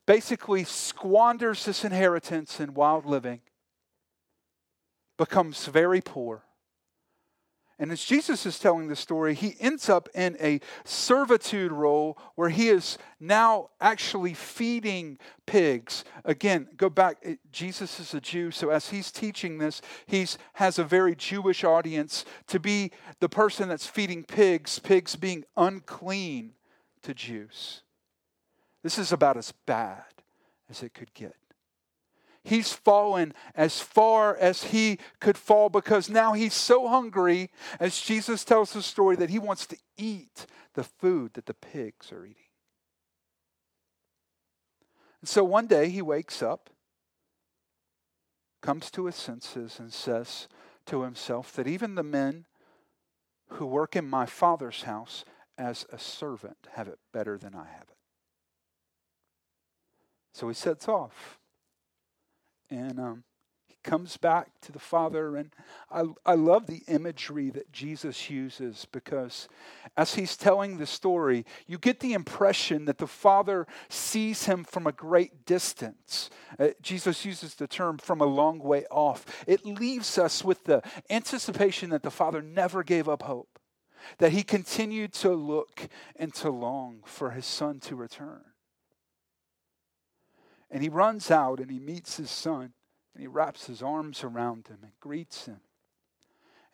basically 0.04 0.62
squanders 0.62 1.64
this 1.64 1.84
inheritance 1.84 2.60
in 2.60 2.74
wild 2.74 3.06
living, 3.06 3.40
becomes 5.16 5.64
very 5.64 6.02
poor, 6.02 6.44
and 7.78 7.92
as 7.92 8.02
Jesus 8.02 8.46
is 8.46 8.58
telling 8.58 8.88
the 8.88 8.96
story, 8.96 9.34
he 9.34 9.54
ends 9.60 9.90
up 9.90 10.08
in 10.14 10.36
a 10.40 10.60
servitude 10.84 11.72
role 11.72 12.16
where 12.34 12.48
he 12.48 12.70
is 12.70 12.96
now 13.20 13.68
actually 13.82 14.32
feeding 14.32 15.18
pigs. 15.44 16.02
Again, 16.24 16.68
go 16.78 16.88
back, 16.88 17.18
eh, 17.22 17.34
Jesus 17.52 18.00
is 18.00 18.14
a 18.14 18.20
Jew, 18.20 18.50
so 18.50 18.70
as 18.70 18.88
he's 18.88 19.12
teaching 19.12 19.58
this, 19.58 19.82
he 20.06 20.26
has 20.54 20.78
a 20.78 20.84
very 20.84 21.14
Jewish 21.14 21.64
audience 21.64 22.24
to 22.46 22.58
be 22.58 22.92
the 23.20 23.28
person 23.28 23.68
that's 23.68 23.86
feeding 23.86 24.24
pigs, 24.24 24.78
pigs 24.78 25.14
being 25.14 25.44
unclean 25.54 26.54
to 27.02 27.12
Jews. 27.12 27.82
This 28.82 28.96
is 28.98 29.12
about 29.12 29.36
as 29.36 29.52
bad 29.66 30.04
as 30.70 30.82
it 30.82 30.94
could 30.94 31.12
get. 31.12 31.36
He's 32.46 32.72
fallen 32.72 33.34
as 33.56 33.80
far 33.80 34.36
as 34.36 34.62
he 34.62 35.00
could 35.18 35.36
fall 35.36 35.68
because 35.68 36.08
now 36.08 36.32
he's 36.32 36.54
so 36.54 36.86
hungry, 36.86 37.50
as 37.80 38.00
Jesus 38.00 38.44
tells 38.44 38.72
the 38.72 38.82
story, 38.82 39.16
that 39.16 39.30
he 39.30 39.40
wants 39.40 39.66
to 39.66 39.76
eat 39.96 40.46
the 40.74 40.84
food 40.84 41.34
that 41.34 41.46
the 41.46 41.54
pigs 41.54 42.12
are 42.12 42.24
eating. 42.24 42.36
And 45.20 45.28
so 45.28 45.42
one 45.42 45.66
day 45.66 45.88
he 45.88 46.00
wakes 46.00 46.40
up, 46.40 46.70
comes 48.62 48.92
to 48.92 49.06
his 49.06 49.16
senses, 49.16 49.80
and 49.80 49.92
says 49.92 50.46
to 50.86 51.02
himself 51.02 51.52
that 51.54 51.66
even 51.66 51.96
the 51.96 52.04
men 52.04 52.46
who 53.54 53.66
work 53.66 53.96
in 53.96 54.08
my 54.08 54.24
father's 54.24 54.84
house 54.84 55.24
as 55.58 55.84
a 55.90 55.98
servant 55.98 56.68
have 56.74 56.86
it 56.86 57.00
better 57.12 57.36
than 57.36 57.56
I 57.56 57.66
have 57.66 57.88
it. 57.88 57.98
So 60.32 60.46
he 60.46 60.54
sets 60.54 60.86
off 60.86 61.40
and 62.70 62.98
um, 62.98 63.24
he 63.66 63.76
comes 63.82 64.16
back 64.16 64.48
to 64.62 64.72
the 64.72 64.78
Father. 64.78 65.36
And 65.36 65.50
I, 65.90 66.04
I 66.24 66.34
love 66.34 66.66
the 66.66 66.82
imagery 66.88 67.50
that 67.50 67.72
Jesus 67.72 68.30
uses 68.30 68.86
because 68.90 69.48
as 69.96 70.14
he's 70.14 70.36
telling 70.36 70.78
the 70.78 70.86
story, 70.86 71.44
you 71.66 71.78
get 71.78 72.00
the 72.00 72.12
impression 72.12 72.84
that 72.86 72.98
the 72.98 73.06
Father 73.06 73.66
sees 73.88 74.46
him 74.46 74.64
from 74.64 74.86
a 74.86 74.92
great 74.92 75.44
distance. 75.46 76.30
Uh, 76.58 76.68
Jesus 76.82 77.24
uses 77.24 77.54
the 77.54 77.66
term 77.66 77.98
from 77.98 78.20
a 78.20 78.26
long 78.26 78.58
way 78.58 78.84
off. 78.90 79.44
It 79.46 79.64
leaves 79.64 80.18
us 80.18 80.44
with 80.44 80.64
the 80.64 80.82
anticipation 81.10 81.90
that 81.90 82.02
the 82.02 82.10
Father 82.10 82.42
never 82.42 82.82
gave 82.82 83.08
up 83.08 83.22
hope, 83.22 83.58
that 84.18 84.32
he 84.32 84.42
continued 84.42 85.12
to 85.14 85.30
look 85.30 85.88
and 86.16 86.32
to 86.34 86.50
long 86.50 87.02
for 87.04 87.30
his 87.30 87.46
Son 87.46 87.80
to 87.80 87.96
return. 87.96 88.42
And 90.70 90.82
he 90.82 90.88
runs 90.88 91.30
out 91.30 91.60
and 91.60 91.70
he 91.70 91.78
meets 91.78 92.16
his 92.16 92.30
son 92.30 92.72
and 93.14 93.22
he 93.22 93.26
wraps 93.26 93.66
his 93.66 93.82
arms 93.82 94.24
around 94.24 94.68
him 94.68 94.78
and 94.82 94.92
greets 95.00 95.46
him. 95.46 95.60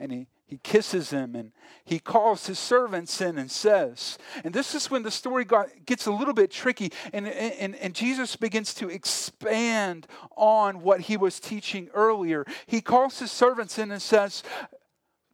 And 0.00 0.10
he, 0.10 0.26
he 0.46 0.58
kisses 0.58 1.10
him 1.10 1.36
and 1.36 1.52
he 1.84 1.98
calls 2.00 2.46
his 2.46 2.58
servants 2.58 3.20
in 3.20 3.38
and 3.38 3.50
says, 3.50 4.18
and 4.42 4.52
this 4.52 4.74
is 4.74 4.90
when 4.90 5.02
the 5.02 5.10
story 5.10 5.44
got, 5.44 5.68
gets 5.86 6.06
a 6.06 6.12
little 6.12 6.34
bit 6.34 6.50
tricky 6.50 6.90
and, 7.12 7.28
and, 7.28 7.76
and 7.76 7.94
Jesus 7.94 8.34
begins 8.34 8.74
to 8.74 8.88
expand 8.88 10.08
on 10.36 10.80
what 10.82 11.02
he 11.02 11.16
was 11.16 11.38
teaching 11.38 11.88
earlier. 11.94 12.44
He 12.66 12.80
calls 12.80 13.18
his 13.20 13.30
servants 13.30 13.78
in 13.78 13.92
and 13.92 14.02
says, 14.02 14.42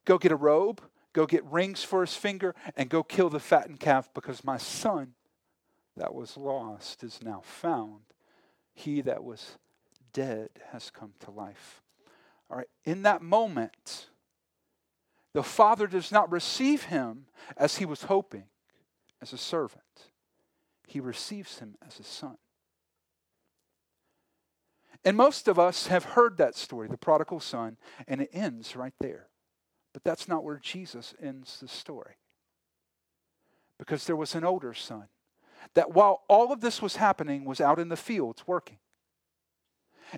Go 0.04 0.18
get 0.18 0.32
a 0.32 0.36
robe, 0.36 0.82
go 1.12 1.26
get 1.26 1.44
rings 1.44 1.82
for 1.82 2.00
his 2.00 2.14
finger, 2.14 2.54
and 2.76 2.88
go 2.88 3.02
kill 3.02 3.30
the 3.30 3.40
fattened 3.40 3.80
calf 3.80 4.08
because 4.14 4.42
my 4.42 4.56
son 4.56 5.14
that 5.96 6.14
was 6.14 6.36
lost 6.36 7.02
is 7.04 7.20
now 7.22 7.40
found 7.44 8.07
he 8.78 9.00
that 9.02 9.24
was 9.24 9.58
dead 10.12 10.50
has 10.70 10.90
come 10.90 11.12
to 11.20 11.30
life. 11.30 11.82
All 12.50 12.56
right, 12.56 12.68
in 12.84 13.02
that 13.02 13.22
moment, 13.22 14.08
the 15.34 15.42
father 15.42 15.86
does 15.86 16.10
not 16.12 16.30
receive 16.30 16.84
him 16.84 17.26
as 17.56 17.76
he 17.76 17.84
was 17.84 18.04
hoping, 18.04 18.44
as 19.20 19.32
a 19.32 19.38
servant. 19.38 19.82
He 20.86 21.00
receives 21.00 21.58
him 21.58 21.74
as 21.86 21.98
a 22.00 22.04
son. 22.04 22.38
And 25.04 25.16
most 25.16 25.48
of 25.48 25.58
us 25.58 25.88
have 25.88 26.04
heard 26.04 26.38
that 26.38 26.56
story, 26.56 26.88
the 26.88 26.96
prodigal 26.96 27.40
son, 27.40 27.76
and 28.06 28.20
it 28.20 28.30
ends 28.32 28.74
right 28.76 28.94
there. 29.00 29.26
But 29.92 30.04
that's 30.04 30.28
not 30.28 30.44
where 30.44 30.58
Jesus 30.62 31.14
ends 31.20 31.60
the 31.60 31.68
story. 31.68 32.14
Because 33.78 34.06
there 34.06 34.16
was 34.16 34.34
an 34.34 34.44
older 34.44 34.74
son 34.74 35.08
that 35.74 35.92
while 35.92 36.22
all 36.28 36.52
of 36.52 36.60
this 36.60 36.82
was 36.82 36.96
happening 36.96 37.44
was 37.44 37.60
out 37.60 37.78
in 37.78 37.88
the 37.88 37.96
fields 37.96 38.46
working. 38.46 38.78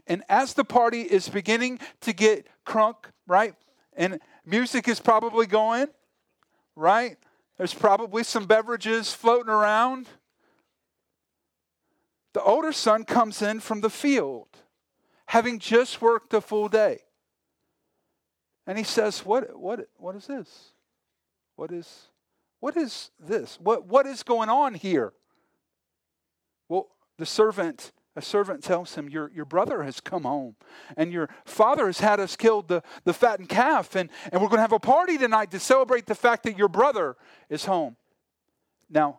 And 0.06 0.22
as 0.28 0.54
the 0.54 0.64
party 0.64 1.02
is 1.02 1.28
beginning 1.28 1.80
to 2.02 2.12
get 2.12 2.46
crunk, 2.66 2.96
right? 3.26 3.54
And 3.94 4.20
music 4.44 4.88
is 4.88 5.00
probably 5.00 5.46
going, 5.46 5.88
right? 6.76 7.16
There's 7.58 7.74
probably 7.74 8.22
some 8.22 8.46
beverages 8.46 9.12
floating 9.12 9.50
around. 9.50 10.08
The 12.32 12.42
older 12.42 12.72
son 12.72 13.04
comes 13.04 13.42
in 13.42 13.60
from 13.60 13.80
the 13.80 13.90
field, 13.90 14.48
having 15.26 15.58
just 15.58 16.00
worked 16.00 16.32
a 16.32 16.40
full 16.40 16.68
day. 16.68 17.00
And 18.66 18.78
he 18.78 18.84
says, 18.84 19.24
What, 19.24 19.58
what, 19.58 19.88
what 19.96 20.14
is 20.14 20.26
this? 20.26 20.70
What 21.56 21.72
is, 21.72 22.06
what 22.60 22.76
is 22.76 23.10
this? 23.18 23.58
What, 23.60 23.86
what 23.86 24.06
is 24.06 24.22
going 24.22 24.48
on 24.48 24.74
here? 24.74 25.12
Well, 26.70 26.86
the 27.18 27.26
servant, 27.26 27.90
a 28.14 28.22
servant 28.22 28.62
tells 28.62 28.94
him, 28.94 29.08
Your, 29.08 29.30
your 29.34 29.44
brother 29.44 29.82
has 29.82 30.00
come 30.00 30.22
home, 30.22 30.54
and 30.96 31.12
your 31.12 31.28
father 31.44 31.86
has 31.86 31.98
had 31.98 32.20
us 32.20 32.36
killed 32.36 32.68
the, 32.68 32.84
the 33.04 33.12
fattened 33.12 33.48
calf, 33.48 33.96
and, 33.96 34.08
and 34.30 34.40
we're 34.40 34.48
going 34.48 34.58
to 34.58 34.62
have 34.62 34.72
a 34.72 34.78
party 34.78 35.18
tonight 35.18 35.50
to 35.50 35.58
celebrate 35.58 36.06
the 36.06 36.14
fact 36.14 36.44
that 36.44 36.56
your 36.56 36.68
brother 36.68 37.16
is 37.48 37.64
home. 37.64 37.96
Now, 38.88 39.18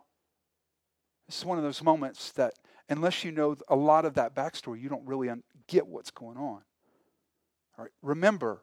this 1.28 1.38
is 1.38 1.44
one 1.44 1.58
of 1.58 1.64
those 1.64 1.82
moments 1.82 2.32
that, 2.32 2.54
unless 2.88 3.22
you 3.22 3.30
know 3.30 3.54
a 3.68 3.76
lot 3.76 4.06
of 4.06 4.14
that 4.14 4.34
backstory, 4.34 4.80
you 4.80 4.88
don't 4.88 5.06
really 5.06 5.28
un- 5.28 5.42
get 5.66 5.86
what's 5.86 6.10
going 6.10 6.38
on. 6.38 6.62
All 7.76 7.84
right, 7.84 7.92
remember, 8.00 8.62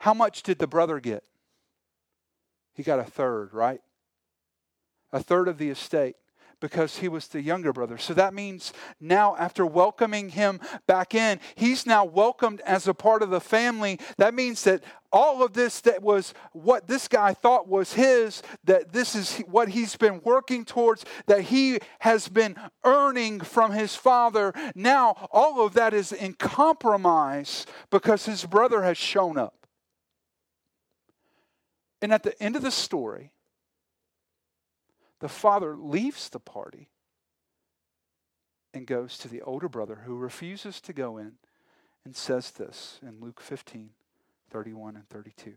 how 0.00 0.12
much 0.12 0.42
did 0.42 0.58
the 0.58 0.66
brother 0.66 1.00
get? 1.00 1.24
He 2.74 2.82
got 2.82 2.98
a 2.98 3.04
third, 3.04 3.54
right? 3.54 3.80
A 5.10 5.22
third 5.22 5.48
of 5.48 5.56
the 5.56 5.70
estate 5.70 6.16
because 6.60 6.98
he 6.98 7.08
was 7.08 7.28
the 7.28 7.40
younger 7.40 7.72
brother. 7.72 7.98
So 7.98 8.14
that 8.14 8.34
means 8.34 8.72
now, 9.00 9.36
after 9.36 9.64
welcoming 9.64 10.30
him 10.30 10.60
back 10.86 11.14
in, 11.14 11.40
he's 11.54 11.86
now 11.86 12.04
welcomed 12.04 12.60
as 12.62 12.88
a 12.88 12.94
part 12.94 13.22
of 13.22 13.30
the 13.30 13.40
family. 13.40 14.00
That 14.16 14.34
means 14.34 14.64
that 14.64 14.82
all 15.12 15.42
of 15.42 15.52
this 15.54 15.80
that 15.82 16.02
was 16.02 16.34
what 16.52 16.86
this 16.86 17.08
guy 17.08 17.32
thought 17.32 17.68
was 17.68 17.92
his, 17.92 18.42
that 18.64 18.92
this 18.92 19.14
is 19.14 19.38
what 19.46 19.68
he's 19.68 19.96
been 19.96 20.20
working 20.24 20.64
towards, 20.64 21.04
that 21.26 21.42
he 21.42 21.78
has 22.00 22.28
been 22.28 22.56
earning 22.84 23.40
from 23.40 23.72
his 23.72 23.94
father, 23.94 24.52
now 24.74 25.28
all 25.30 25.64
of 25.64 25.74
that 25.74 25.94
is 25.94 26.12
in 26.12 26.34
compromise 26.34 27.66
because 27.90 28.26
his 28.26 28.44
brother 28.44 28.82
has 28.82 28.98
shown 28.98 29.38
up. 29.38 29.66
And 32.00 32.12
at 32.12 32.22
the 32.22 32.40
end 32.42 32.56
of 32.56 32.62
the 32.62 32.70
story, 32.70 33.32
the 35.20 35.28
father 35.28 35.76
leaves 35.76 36.28
the 36.28 36.40
party 36.40 36.88
and 38.72 38.86
goes 38.86 39.18
to 39.18 39.28
the 39.28 39.42
older 39.42 39.68
brother 39.68 40.02
who 40.04 40.16
refuses 40.16 40.80
to 40.82 40.92
go 40.92 41.16
in 41.16 41.32
and 42.04 42.14
says 42.14 42.50
this 42.52 43.00
in 43.02 43.20
Luke 43.20 43.40
15 43.40 43.90
31 44.50 44.96
and 44.96 45.08
32. 45.10 45.54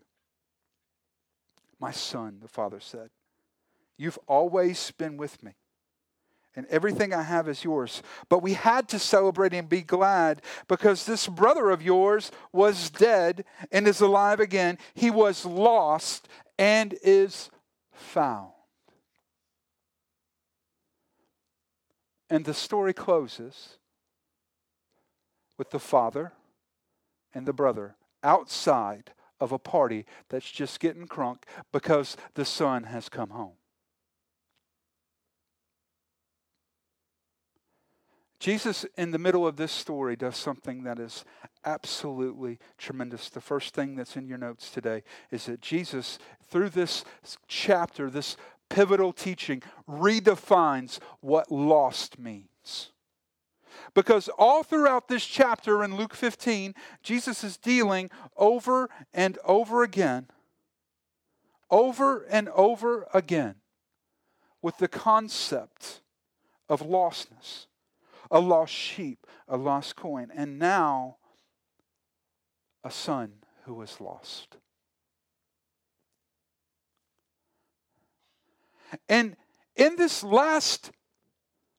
My 1.79 1.91
son, 1.91 2.39
the 2.41 2.49
father 2.49 2.81
said, 2.81 3.09
you've 3.97 4.19
always 4.27 4.91
been 4.91 5.15
with 5.15 5.41
me 5.41 5.53
and 6.55 6.65
everything 6.67 7.13
I 7.13 7.21
have 7.21 7.47
is 7.47 7.63
yours. 7.63 8.03
But 8.27 8.43
we 8.43 8.53
had 8.53 8.89
to 8.89 8.99
celebrate 8.99 9.53
and 9.53 9.69
be 9.69 9.81
glad 9.81 10.41
because 10.67 11.05
this 11.05 11.27
brother 11.27 11.69
of 11.69 11.81
yours 11.81 12.31
was 12.51 12.89
dead 12.89 13.45
and 13.71 13.87
is 13.87 14.01
alive 14.01 14.39
again. 14.39 14.77
He 14.93 15.09
was 15.09 15.45
lost 15.45 16.27
and 16.59 16.95
is 17.03 17.49
found. 17.93 18.51
And 22.31 22.45
the 22.45 22.53
story 22.53 22.93
closes 22.93 23.77
with 25.57 25.71
the 25.71 25.79
father 25.79 26.31
and 27.33 27.45
the 27.45 27.51
brother 27.51 27.97
outside 28.23 29.11
of 29.41 29.51
a 29.51 29.59
party 29.59 30.05
that's 30.29 30.49
just 30.49 30.79
getting 30.79 31.07
crunk 31.07 31.39
because 31.73 32.15
the 32.35 32.45
son 32.45 32.83
has 32.83 33.09
come 33.09 33.31
home. 33.31 33.57
Jesus, 38.39 38.85
in 38.97 39.11
the 39.11 39.19
middle 39.19 39.45
of 39.45 39.57
this 39.57 39.73
story, 39.73 40.15
does 40.15 40.37
something 40.37 40.83
that 40.83 40.99
is 40.99 41.25
absolutely 41.65 42.59
tremendous. 42.77 43.29
The 43.29 43.41
first 43.41 43.75
thing 43.75 43.95
that's 43.95 44.15
in 44.15 44.25
your 44.25 44.37
notes 44.37 44.71
today 44.71 45.03
is 45.31 45.47
that 45.47 45.59
Jesus, 45.59 46.17
through 46.49 46.69
this 46.69 47.03
chapter, 47.47 48.09
this 48.09 48.37
pivotal 48.73 49.13
teaching 49.13 49.61
redefines 49.87 50.99
what 51.19 51.51
lost 51.51 52.17
means. 52.17 52.91
Because 53.93 54.29
all 54.37 54.63
throughout 54.63 55.07
this 55.07 55.25
chapter 55.25 55.83
in 55.83 55.95
Luke 55.95 56.13
15, 56.13 56.73
Jesus 57.03 57.43
is 57.43 57.57
dealing 57.57 58.09
over 58.37 58.89
and 59.13 59.37
over 59.43 59.83
again, 59.83 60.27
over 61.69 62.23
and 62.23 62.49
over 62.49 63.07
again, 63.13 63.55
with 64.61 64.77
the 64.77 64.87
concept 64.87 66.01
of 66.69 66.81
lostness 66.81 67.67
a 68.31 68.39
lost 68.39 68.73
sheep, 68.73 69.27
a 69.47 69.57
lost 69.57 69.97
coin, 69.97 70.31
and 70.33 70.57
now 70.57 71.17
a 72.83 72.89
son 72.89 73.33
who 73.65 73.81
is 73.81 73.99
lost. 73.99 74.55
And 79.07 79.35
in 79.75 79.95
this 79.95 80.23
last 80.23 80.91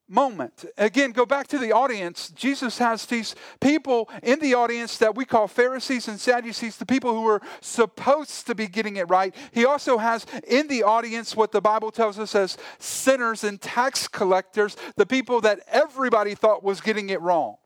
moment, 0.09 0.67
again, 0.77 1.11
go 1.13 1.25
back 1.25 1.47
to 1.49 1.59
the 1.59 1.73
audience. 1.73 2.31
Jesus 2.31 2.79
has 2.79 3.07
these 3.07 3.35
people 3.61 4.11
in 4.23 4.39
the 4.41 4.55
audience 4.55 4.99
that 4.99 5.15
we 5.15 5.25
call 5.25 5.49
Pharisees 5.49 6.07
and 6.07 6.21
Sadducees, 6.21 6.77
the 6.77 6.87
people 6.87 7.15
who 7.15 7.27
are 7.27 7.41
supposed 7.61 8.47
to 8.47 8.55
be 8.55 8.67
getting 8.67 8.97
it 8.97 9.09
right. 9.09 9.35
He 9.53 9.65
also 9.65 9.97
has 9.97 10.27
in 10.47 10.69
the 10.69 10.83
audience 10.83 11.35
what 11.35 11.51
the 11.51 11.63
Bible 11.63 11.91
tells 11.91 12.19
us 12.19 12.35
as 12.35 12.59
sinners 12.79 13.43
and 13.43 13.61
tax 13.61 14.07
collectors, 14.07 14.77
the 14.97 15.07
people 15.07 15.41
that 15.43 15.61
everybody 15.69 16.35
thought 16.35 16.63
was 16.63 16.81
getting 16.81 17.09
it 17.09 17.21
wrong. 17.23 17.57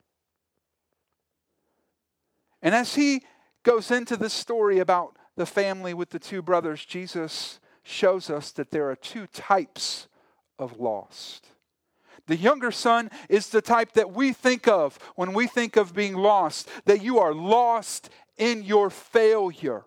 And 2.62 2.74
as 2.74 2.94
he 2.94 3.24
goes 3.64 3.90
into 3.90 4.16
this 4.16 4.32
story 4.32 4.78
about 4.78 5.16
the 5.36 5.46
family 5.46 5.94
with 5.94 6.10
the 6.10 6.18
two 6.18 6.42
brothers, 6.42 6.84
Jesus 6.84 7.58
shows 7.86 8.28
us 8.28 8.50
that 8.52 8.70
there 8.70 8.90
are 8.90 8.96
two 8.96 9.26
types 9.28 10.08
of 10.58 10.78
lost. 10.78 11.48
The 12.26 12.36
younger 12.36 12.72
son 12.72 13.10
is 13.28 13.48
the 13.48 13.62
type 13.62 13.92
that 13.92 14.12
we 14.12 14.32
think 14.32 14.66
of 14.66 14.98
when 15.14 15.32
we 15.32 15.46
think 15.46 15.76
of 15.76 15.94
being 15.94 16.14
lost, 16.14 16.68
that 16.86 17.02
you 17.02 17.18
are 17.18 17.32
lost 17.32 18.10
in 18.36 18.64
your 18.64 18.90
failure. 18.90 19.84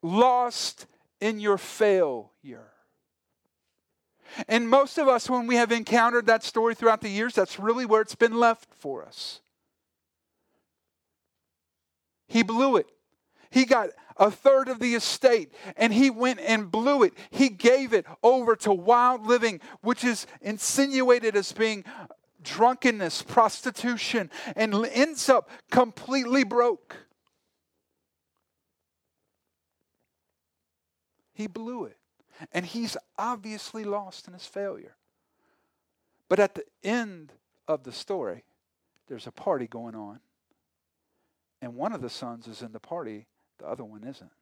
Lost 0.00 0.86
in 1.20 1.38
your 1.38 1.58
failure. 1.58 2.72
And 4.48 4.68
most 4.68 4.96
of 4.96 5.08
us, 5.08 5.28
when 5.28 5.46
we 5.46 5.56
have 5.56 5.70
encountered 5.70 6.26
that 6.26 6.42
story 6.42 6.74
throughout 6.74 7.02
the 7.02 7.10
years, 7.10 7.34
that's 7.34 7.58
really 7.58 7.84
where 7.84 8.00
it's 8.00 8.14
been 8.14 8.40
left 8.40 8.72
for 8.72 9.04
us. 9.04 9.42
He 12.26 12.42
blew 12.42 12.76
it. 12.76 12.86
He 13.50 13.66
got 13.66 13.90
a 14.16 14.30
third 14.30 14.68
of 14.68 14.78
the 14.78 14.94
estate 14.94 15.52
and 15.76 15.92
he 15.92 16.10
went 16.10 16.40
and 16.40 16.70
blew 16.70 17.02
it. 17.02 17.14
He 17.30 17.48
gave 17.48 17.92
it 17.92 18.06
over 18.22 18.56
to 18.56 18.72
wild 18.72 19.26
living, 19.26 19.60
which 19.80 20.04
is 20.04 20.26
insinuated 20.40 21.36
as 21.36 21.52
being 21.52 21.84
drunkenness, 22.42 23.22
prostitution, 23.22 24.30
and 24.56 24.74
ends 24.86 25.28
up 25.28 25.48
completely 25.70 26.44
broke. 26.44 26.96
He 31.34 31.46
blew 31.46 31.84
it. 31.84 31.96
And 32.52 32.66
he's 32.66 32.96
obviously 33.18 33.84
lost 33.84 34.26
in 34.26 34.34
his 34.34 34.46
failure. 34.46 34.96
But 36.28 36.40
at 36.40 36.54
the 36.54 36.64
end 36.82 37.32
of 37.68 37.84
the 37.84 37.92
story, 37.92 38.44
there's 39.06 39.26
a 39.26 39.32
party 39.32 39.66
going 39.66 39.94
on. 39.94 40.20
And 41.60 41.74
one 41.74 41.92
of 41.92 42.00
the 42.00 42.10
sons 42.10 42.48
is 42.48 42.62
in 42.62 42.72
the 42.72 42.80
party 42.80 43.26
the 43.62 43.68
other 43.68 43.84
one 43.84 44.04
isn't. 44.04 44.32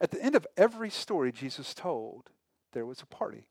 At 0.00 0.10
the 0.10 0.22
end 0.22 0.34
of 0.34 0.46
every 0.56 0.90
story 0.90 1.32
Jesus 1.32 1.72
told, 1.72 2.30
there 2.72 2.84
was 2.84 3.00
a 3.00 3.06
party. 3.06 3.48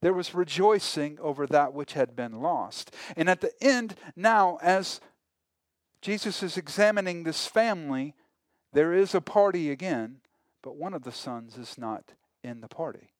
there 0.00 0.12
was 0.12 0.34
rejoicing 0.34 1.18
over 1.20 1.46
that 1.46 1.72
which 1.72 1.94
had 1.94 2.14
been 2.14 2.40
lost. 2.40 2.94
And 3.16 3.28
at 3.28 3.40
the 3.40 3.52
end, 3.60 3.96
now, 4.14 4.58
as 4.62 5.00
Jesus 6.00 6.42
is 6.42 6.56
examining 6.56 7.24
this 7.24 7.46
family, 7.46 8.14
there 8.72 8.92
is 8.92 9.14
a 9.14 9.20
party 9.20 9.70
again, 9.70 10.18
but 10.62 10.76
one 10.76 10.94
of 10.94 11.02
the 11.02 11.12
sons 11.12 11.56
is 11.56 11.76
not 11.78 12.12
in 12.44 12.60
the 12.60 12.68
party. 12.68 13.10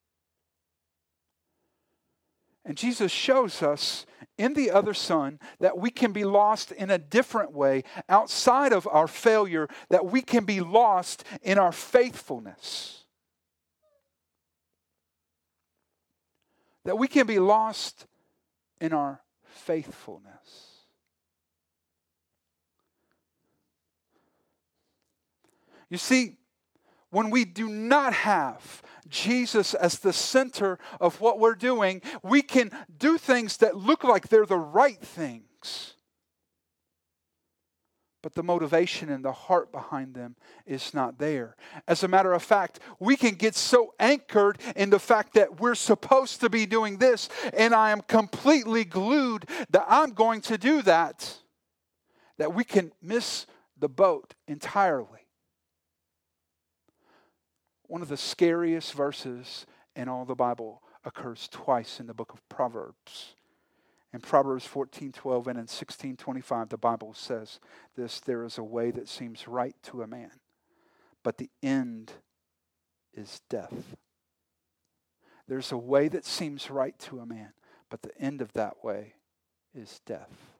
And 2.65 2.77
Jesus 2.77 3.11
shows 3.11 3.63
us 3.63 4.05
in 4.37 4.55
the 4.55 4.71
other 4.71 4.95
son 4.95 5.41
that 5.59 5.79
we 5.79 5.91
can 5.91 6.13
be 6.13 6.25
lost 6.25 6.71
in 6.73 6.91
a 6.91 6.99
different 6.99 7.53
way 7.53 7.83
outside 8.09 8.73
of 8.73 8.87
our 8.87 9.09
failure, 9.09 9.69
that 9.91 10.07
we 10.07 10.23
can 10.23 10.45
be 10.45 10.61
lost 10.61 11.25
in 11.43 11.59
our 11.59 11.73
faithfulness. 11.73 13.05
That 16.85 16.99
we 16.99 17.09
can 17.09 17.27
be 17.27 17.39
lost 17.39 18.07
in 18.81 18.93
our 18.93 19.21
faithfulness. 19.45 20.69
You 25.91 25.97
see, 25.97 26.37
when 27.11 27.31
we 27.31 27.45
do 27.45 27.69
not 27.69 28.13
have 28.13 28.83
Jesus 29.09 29.75
as 29.75 29.99
the 29.99 30.13
center 30.13 30.79
of 31.01 31.21
what 31.21 31.39
we're 31.39 31.55
doing, 31.55 32.03
we 32.23 32.43
can 32.43 32.71
do 32.99 33.17
things 33.19 33.59
that 33.59 33.77
look 33.77 34.05
like 34.05 34.29
they're 34.29 34.47
the 34.47 34.57
right 34.57 35.01
things. 35.01 35.95
But 38.21 38.35
the 38.35 38.43
motivation 38.43 39.11
and 39.11 39.25
the 39.25 39.33
heart 39.33 39.71
behind 39.71 40.15
them 40.15 40.35
is 40.67 40.93
not 40.93 41.19
there. 41.19 41.57
As 41.87 42.03
a 42.03 42.09
matter 42.09 42.33
of 42.33 42.43
fact, 42.43 42.81
we 42.99 43.17
can 43.17 43.35
get 43.37 43.55
so 43.55 43.95
anchored 43.99 44.59
in 44.75 44.91
the 44.91 44.99
fact 44.99 45.35
that 45.35 45.61
we're 45.61 45.77
supposed 45.77 46.41
to 46.41 46.51
be 46.51 46.67
doing 46.67 46.99
this, 46.99 47.29
and 47.55 47.73
I 47.73 47.93
am 47.93 48.01
completely 48.03 48.85
glued 48.85 49.49
that 49.71 49.87
I'm 49.89 50.11
going 50.11 50.41
to 50.43 50.59
do 50.59 50.83
that, 50.83 51.39
that 52.39 52.55
we 52.55 52.65
can 52.65 52.93
miss 53.01 53.47
the 53.79 53.89
boat 53.89 54.35
entirely 54.49 55.28
one 57.89 58.03
of 58.03 58.09
the 58.09 58.17
scariest 58.17 58.93
verses 58.93 59.67
in 59.97 60.09
all 60.09 60.25
the 60.25 60.35
Bible 60.35 60.83
occurs 61.05 61.49
twice 61.51 61.99
in 61.99 62.07
the 62.07 62.15
book 62.15 62.33
of 62.33 62.47
Proverbs. 62.49 63.35
In 64.13 64.21
Proverbs 64.21 64.65
14 64.65 65.13
12 65.13 65.49
and 65.49 65.59
in 65.59 65.67
16 65.67 66.17
25, 66.17 66.69
the 66.69 66.79
Bible 66.79 67.13
says 67.13 67.59
this 67.97 68.21
there 68.21 68.45
is 68.45 68.57
a 68.57 68.63
way 68.63 68.91
that 68.91 69.09
seems 69.09 69.49
right 69.49 69.75
to 69.85 70.03
a 70.03 70.07
man, 70.07 70.31
but 71.23 71.39
the 71.39 71.51
end 71.63 72.13
is 73.13 73.41
death. 73.51 73.97
There's 75.47 75.73
a 75.73 75.79
way 75.79 76.09
that 76.09 76.25
seems 76.25 76.71
right 76.71 76.99
to 77.01 77.21
a 77.21 77.27
man, 77.27 77.53
but 77.91 78.03
the 78.03 78.17
end 78.19 78.41
of 78.43 78.53
that 78.53 78.85
way 78.85 79.15
is 79.75 80.01
death. 80.07 80.58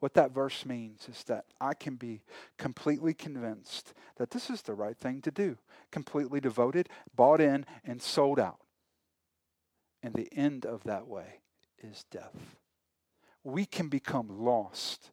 What 0.00 0.14
that 0.14 0.32
verse 0.32 0.66
means 0.66 1.08
is 1.08 1.24
that 1.24 1.46
I 1.60 1.74
can 1.74 1.96
be 1.96 2.22
completely 2.58 3.14
convinced 3.14 3.94
that 4.16 4.30
this 4.30 4.50
is 4.50 4.62
the 4.62 4.74
right 4.74 4.96
thing 4.96 5.22
to 5.22 5.30
do, 5.30 5.56
completely 5.90 6.40
devoted, 6.40 6.88
bought 7.14 7.40
in, 7.40 7.64
and 7.84 8.02
sold 8.02 8.38
out. 8.38 8.60
And 10.02 10.14
the 10.14 10.28
end 10.32 10.66
of 10.66 10.84
that 10.84 11.06
way 11.06 11.40
is 11.78 12.04
death. 12.10 12.56
We 13.42 13.64
can 13.64 13.88
become 13.88 14.44
lost 14.44 15.10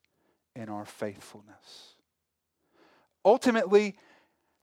in 0.55 0.69
our 0.69 0.85
faithfulness. 0.85 1.95
Ultimately, 3.23 3.95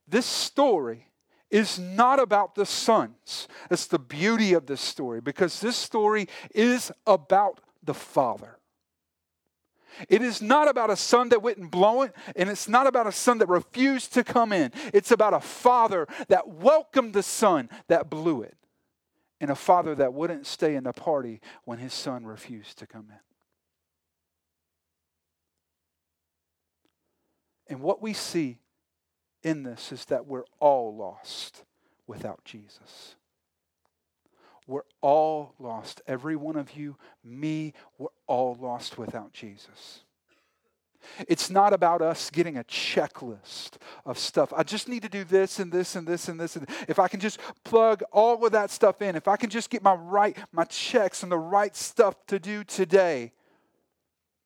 this 0.07 0.27
story 0.27 1.07
is 1.51 1.79
not 1.79 2.21
about 2.21 2.55
the 2.55 2.67
sons. 2.67 3.49
It's 3.71 3.87
the 3.87 3.99
beauty 3.99 4.53
of 4.53 4.67
this 4.67 4.81
story 4.81 5.21
because 5.21 5.61
this 5.61 5.77
story 5.77 6.29
is 6.55 6.93
about 7.07 7.61
the 7.83 7.95
Father. 7.95 8.60
It 10.09 10.23
is 10.23 10.41
not 10.41 10.69
about 10.69 10.91
a 10.91 10.97
son 10.97 11.31
that 11.31 11.43
wouldn't 11.43 11.71
blow 11.71 12.03
it, 12.03 12.15
and 12.37 12.49
it's 12.49 12.69
not 12.69 12.87
about 12.87 13.07
a 13.07 13.13
son 13.13 13.39
that 13.39 13.49
refused 13.49 14.15
to 14.15 14.25
come 14.25 14.53
in. 14.53 14.73
It's 14.93 15.11
about 15.11 15.35
a 15.35 15.41
father 15.41 16.07
that 16.29 16.49
welcomed 16.49 17.15
the 17.15 17.23
son 17.23 17.69
that 17.89 18.11
blew 18.11 18.43
it, 18.43 18.57
and 19.41 19.51
a 19.51 19.55
father 19.55 19.95
that 19.97 20.15
wouldn't 20.15 20.47
stay 20.47 20.75
in 20.75 20.85
the 20.85 20.93
party 20.93 21.41
when 21.65 21.79
his 21.79 21.95
son 21.95 22.25
refused 22.25 22.79
to 22.79 22.87
come 22.87 23.07
in. 23.11 23.21
And 27.69 27.81
what 27.81 28.03
we 28.03 28.13
see 28.13 28.59
in 29.43 29.63
this 29.63 29.93
is 29.93 30.05
that 30.07 30.27
we're 30.27 30.45
all 30.59 30.95
lost 30.95 31.65
without 32.07 32.45
Jesus. 32.45 33.15
We're 34.71 34.83
all 35.01 35.55
lost. 35.59 36.01
Every 36.07 36.37
one 36.37 36.55
of 36.55 36.77
you, 36.77 36.97
me, 37.25 37.75
we're 37.99 38.07
all 38.29 38.57
lost 38.61 38.99
without 38.99 39.33
Jesus. 39.33 40.05
It's 41.27 41.51
not 41.51 41.73
about 41.73 42.03
us 42.03 42.31
getting 42.31 42.57
a 42.57 42.63
checklist 42.63 43.79
of 44.07 44.17
stuff. 44.17 44.53
I 44.57 44.63
just 44.63 44.89
need 44.89 45.03
to 45.03 45.09
do 45.09 45.25
this 45.25 45.59
and 45.59 45.73
this 45.73 45.97
and 45.97 46.07
this 46.07 46.29
and 46.29 46.39
this. 46.39 46.55
And 46.55 46.69
if 46.87 47.01
I 47.01 47.09
can 47.09 47.19
just 47.19 47.41
plug 47.65 48.05
all 48.13 48.47
of 48.47 48.53
that 48.53 48.71
stuff 48.71 49.03
in, 49.03 49.17
if 49.17 49.27
I 49.27 49.37
can 49.37 49.51
just 49.51 49.71
get 49.71 49.83
my 49.83 49.95
right, 49.95 50.37
my 50.53 50.65
checks 50.65 51.25
and 51.25 51.33
the 51.33 51.39
right 51.39 51.75
stuff 51.75 52.15
to 52.29 52.39
do 52.39 52.63
today. 52.63 53.33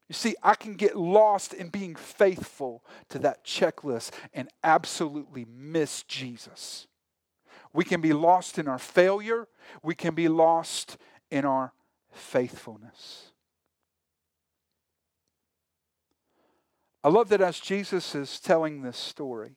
You 0.08 0.14
see, 0.14 0.37
I 0.42 0.54
can 0.54 0.72
get 0.72 0.96
lost 0.96 1.52
in 1.52 1.68
being 1.68 1.96
faithful 1.96 2.82
to 3.10 3.18
that 3.18 3.44
checklist 3.44 4.12
and 4.32 4.48
absolutely 4.62 5.44
miss 5.54 6.02
Jesus. 6.04 6.87
We 7.74 7.84
can 7.84 8.00
be 8.00 8.12
lost 8.12 8.58
in 8.58 8.68
our 8.68 8.78
failure. 8.78 9.48
We 9.82 9.94
can 9.94 10.14
be 10.14 10.28
lost 10.28 10.96
in 11.30 11.44
our 11.44 11.74
faithfulness. 12.12 13.32
I 17.02 17.08
love 17.08 17.28
that 17.28 17.42
as 17.42 17.60
Jesus 17.60 18.14
is 18.14 18.40
telling 18.40 18.80
this 18.80 18.96
story 18.96 19.56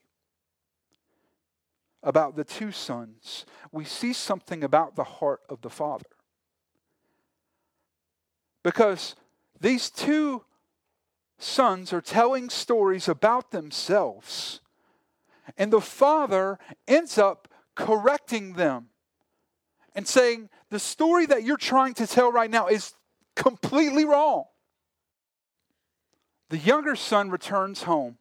about 2.02 2.36
the 2.36 2.44
two 2.44 2.72
sons, 2.72 3.46
we 3.72 3.84
see 3.84 4.12
something 4.12 4.62
about 4.62 4.96
the 4.96 5.04
heart 5.04 5.40
of 5.48 5.62
the 5.62 5.70
Father. 5.70 6.04
Because 8.62 9.14
these 9.60 9.90
two 9.90 10.44
sons 11.38 11.92
are 11.92 12.00
telling 12.00 12.50
stories 12.50 13.08
about 13.08 13.52
themselves, 13.52 14.60
and 15.56 15.72
the 15.72 15.80
Father 15.80 16.58
ends 16.86 17.16
up 17.16 17.48
correcting 17.78 18.54
them 18.54 18.88
and 19.94 20.06
saying, 20.06 20.50
the 20.70 20.78
story 20.78 21.26
that 21.26 21.44
you're 21.44 21.56
trying 21.56 21.94
to 21.94 22.06
tell 22.06 22.30
right 22.30 22.50
now 22.50 22.66
is 22.66 22.92
completely 23.36 24.04
wrong. 24.04 24.44
The 26.50 26.58
younger 26.58 26.96
son 26.96 27.30
returns 27.30 27.84
home 27.84 28.18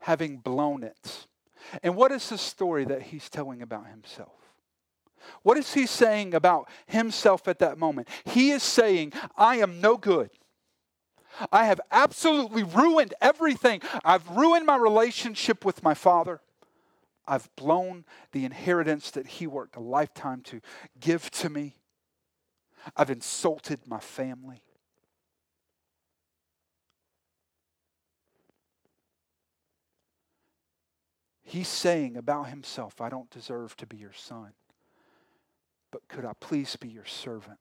having 0.00 0.36
blown 0.36 0.84
it. 0.84 1.26
And 1.82 1.96
what 1.96 2.12
is 2.12 2.28
the 2.28 2.38
story 2.38 2.84
that 2.84 3.02
he's 3.02 3.28
telling 3.28 3.60
about 3.60 3.88
himself? 3.88 4.30
What 5.42 5.58
is 5.58 5.74
he 5.74 5.86
saying 5.86 6.32
about 6.32 6.68
himself 6.86 7.48
at 7.48 7.58
that 7.58 7.76
moment? 7.76 8.08
He 8.24 8.52
is 8.52 8.62
saying, 8.62 9.14
I 9.36 9.56
am 9.56 9.80
no 9.80 9.96
good. 9.96 10.30
I 11.52 11.66
have 11.66 11.80
absolutely 11.90 12.62
ruined 12.62 13.14
everything. 13.20 13.80
I've 14.04 14.28
ruined 14.30 14.66
my 14.66 14.76
relationship 14.76 15.64
with 15.64 15.82
my 15.82 15.94
father. 15.94 16.40
I've 17.26 17.54
blown 17.56 18.04
the 18.32 18.44
inheritance 18.44 19.10
that 19.12 19.26
he 19.26 19.46
worked 19.46 19.76
a 19.76 19.80
lifetime 19.80 20.42
to 20.42 20.60
give 21.00 21.30
to 21.32 21.50
me. 21.50 21.76
I've 22.96 23.10
insulted 23.10 23.80
my 23.86 23.98
family. 23.98 24.62
He's 31.42 31.68
saying 31.68 32.16
about 32.16 32.48
himself, 32.48 33.00
I 33.00 33.08
don't 33.08 33.30
deserve 33.30 33.76
to 33.76 33.86
be 33.86 33.96
your 33.96 34.12
son, 34.12 34.52
but 35.92 36.06
could 36.08 36.24
I 36.24 36.32
please 36.40 36.74
be 36.74 36.88
your 36.88 37.04
servant? 37.04 37.58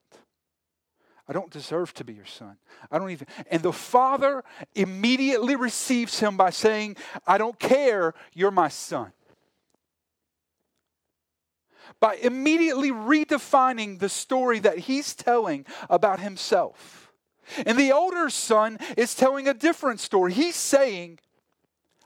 I 1.27 1.33
don't 1.33 1.49
deserve 1.49 1.93
to 1.95 2.03
be 2.03 2.13
your 2.13 2.25
son. 2.25 2.57
I 2.91 2.99
don't 2.99 3.09
even. 3.09 3.27
And 3.49 3.63
the 3.63 3.73
father 3.73 4.43
immediately 4.75 5.55
receives 5.55 6.19
him 6.19 6.38
by 6.38 6.51
saying, 6.51 6.97
I 7.25 7.38
don't 7.38 7.57
care, 7.59 8.13
you're 8.33 8.51
my 8.51 8.67
son. 8.67 9.11
By 11.99 12.15
immediately 12.15 12.91
redefining 12.91 13.99
the 13.99 14.09
story 14.09 14.59
that 14.59 14.79
he's 14.79 15.15
telling 15.15 15.65
about 15.89 16.19
himself. 16.19 17.11
And 17.65 17.77
the 17.77 17.91
older 17.91 18.29
son 18.29 18.77
is 18.97 19.15
telling 19.15 19.47
a 19.47 19.53
different 19.53 19.99
story. 19.99 20.33
He's 20.33 20.55
saying, 20.55 21.19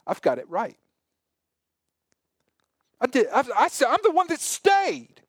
I've 0.06 0.22
got 0.22 0.38
it 0.38 0.50
right. 0.50 0.78
I 3.02 3.08
did. 3.08 3.28
I, 3.34 3.42
I, 3.56 3.70
I'm 3.88 4.00
the 4.04 4.12
one 4.12 4.28
that 4.28 4.42
stayed. 4.42 5.22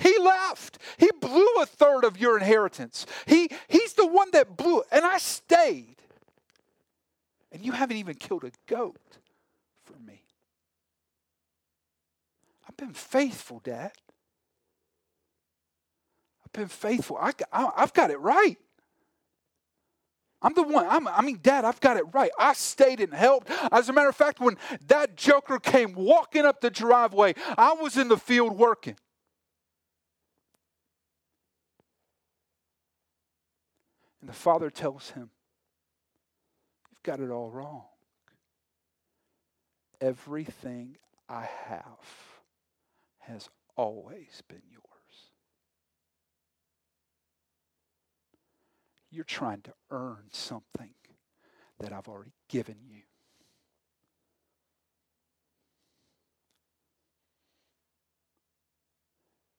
He 0.00 0.16
left. 0.18 0.78
He 0.98 1.10
blew 1.20 1.54
a 1.60 1.66
third 1.66 2.04
of 2.04 2.18
your 2.18 2.38
inheritance. 2.38 3.06
He, 3.26 3.50
he's 3.68 3.92
the 3.92 4.06
one 4.06 4.30
that 4.32 4.56
blew 4.56 4.80
it, 4.80 4.86
and 4.90 5.04
I 5.04 5.18
stayed. 5.18 5.96
And 7.52 7.64
you 7.64 7.72
haven't 7.72 7.98
even 7.98 8.14
killed 8.14 8.44
a 8.44 8.50
goat 8.66 9.18
for 9.84 9.98
me. 10.06 10.22
I've 12.68 12.76
been 12.76 12.94
faithful, 12.94 13.60
Dad. 13.62 13.92
I've 16.44 16.52
been 16.52 16.68
faithful. 16.68 17.18
I, 17.20 17.32
I, 17.52 17.70
I've 17.76 17.92
got 17.92 18.10
it 18.10 18.20
right. 18.20 18.56
I'm 20.42 20.54
the 20.54 20.62
one. 20.62 20.86
I'm, 20.88 21.06
i 21.08 21.20
mean, 21.20 21.40
Dad, 21.42 21.66
I've 21.66 21.80
got 21.80 21.98
it 21.98 22.04
right. 22.14 22.30
I 22.38 22.54
stayed 22.54 23.00
and 23.00 23.12
helped. 23.12 23.50
As 23.70 23.90
a 23.90 23.92
matter 23.92 24.08
of 24.08 24.16
fact, 24.16 24.40
when 24.40 24.56
that 24.86 25.16
joker 25.16 25.58
came 25.58 25.92
walking 25.92 26.46
up 26.46 26.62
the 26.62 26.70
driveway, 26.70 27.34
I 27.58 27.74
was 27.74 27.98
in 27.98 28.08
the 28.08 28.16
field 28.16 28.56
working. 28.56 28.96
And 34.20 34.28
the 34.28 34.34
father 34.34 34.70
tells 34.70 35.10
him, 35.10 35.30
You've 36.90 37.02
got 37.02 37.20
it 37.20 37.30
all 37.30 37.50
wrong. 37.50 37.84
Everything 40.00 40.96
I 41.28 41.48
have 41.66 42.40
has 43.20 43.48
always 43.76 44.42
been 44.48 44.62
yours. 44.70 44.84
You're 49.10 49.24
trying 49.24 49.62
to 49.62 49.72
earn 49.90 50.24
something 50.30 50.90
that 51.78 51.92
I've 51.92 52.08
already 52.08 52.34
given 52.48 52.76
you. 52.86 53.02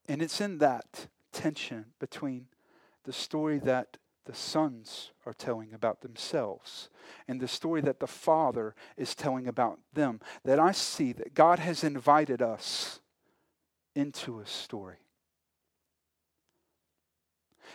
And 0.07 0.21
it's 0.21 0.41
in 0.41 0.57
that 0.57 1.07
tension 1.31 1.85
between 1.99 2.47
the 3.03 3.13
story 3.13 3.59
that 3.59 3.97
the 4.31 4.37
sons 4.37 5.11
are 5.25 5.33
telling 5.33 5.73
about 5.73 5.99
themselves 5.99 6.89
and 7.27 7.41
the 7.41 7.49
story 7.49 7.81
that 7.81 7.99
the 7.99 8.07
Father 8.07 8.73
is 8.95 9.13
telling 9.13 9.45
about 9.45 9.77
them 9.91 10.21
that 10.45 10.57
I 10.57 10.71
see 10.71 11.11
that 11.11 11.33
God 11.33 11.59
has 11.59 11.83
invited 11.83 12.41
us 12.41 13.01
into 13.93 14.39
a 14.39 14.45
story. 14.45 14.99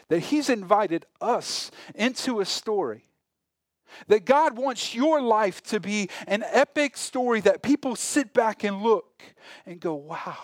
That 0.09 0.21
He's 0.21 0.49
invited 0.49 1.05
us 1.21 1.71
into 1.95 2.40
a 2.40 2.47
story. 2.47 3.05
That 4.09 4.25
God 4.25 4.57
wants 4.57 4.95
your 4.95 5.21
life 5.21 5.62
to 5.64 5.79
be 5.79 6.09
an 6.27 6.42
epic 6.42 6.97
story 6.97 7.42
that 7.42 7.62
people 7.62 7.97
sit 7.97 8.33
back 8.33 8.64
and 8.64 8.83
look 8.83 9.23
and 9.66 9.79
go, 9.79 9.95
wow, 9.95 10.38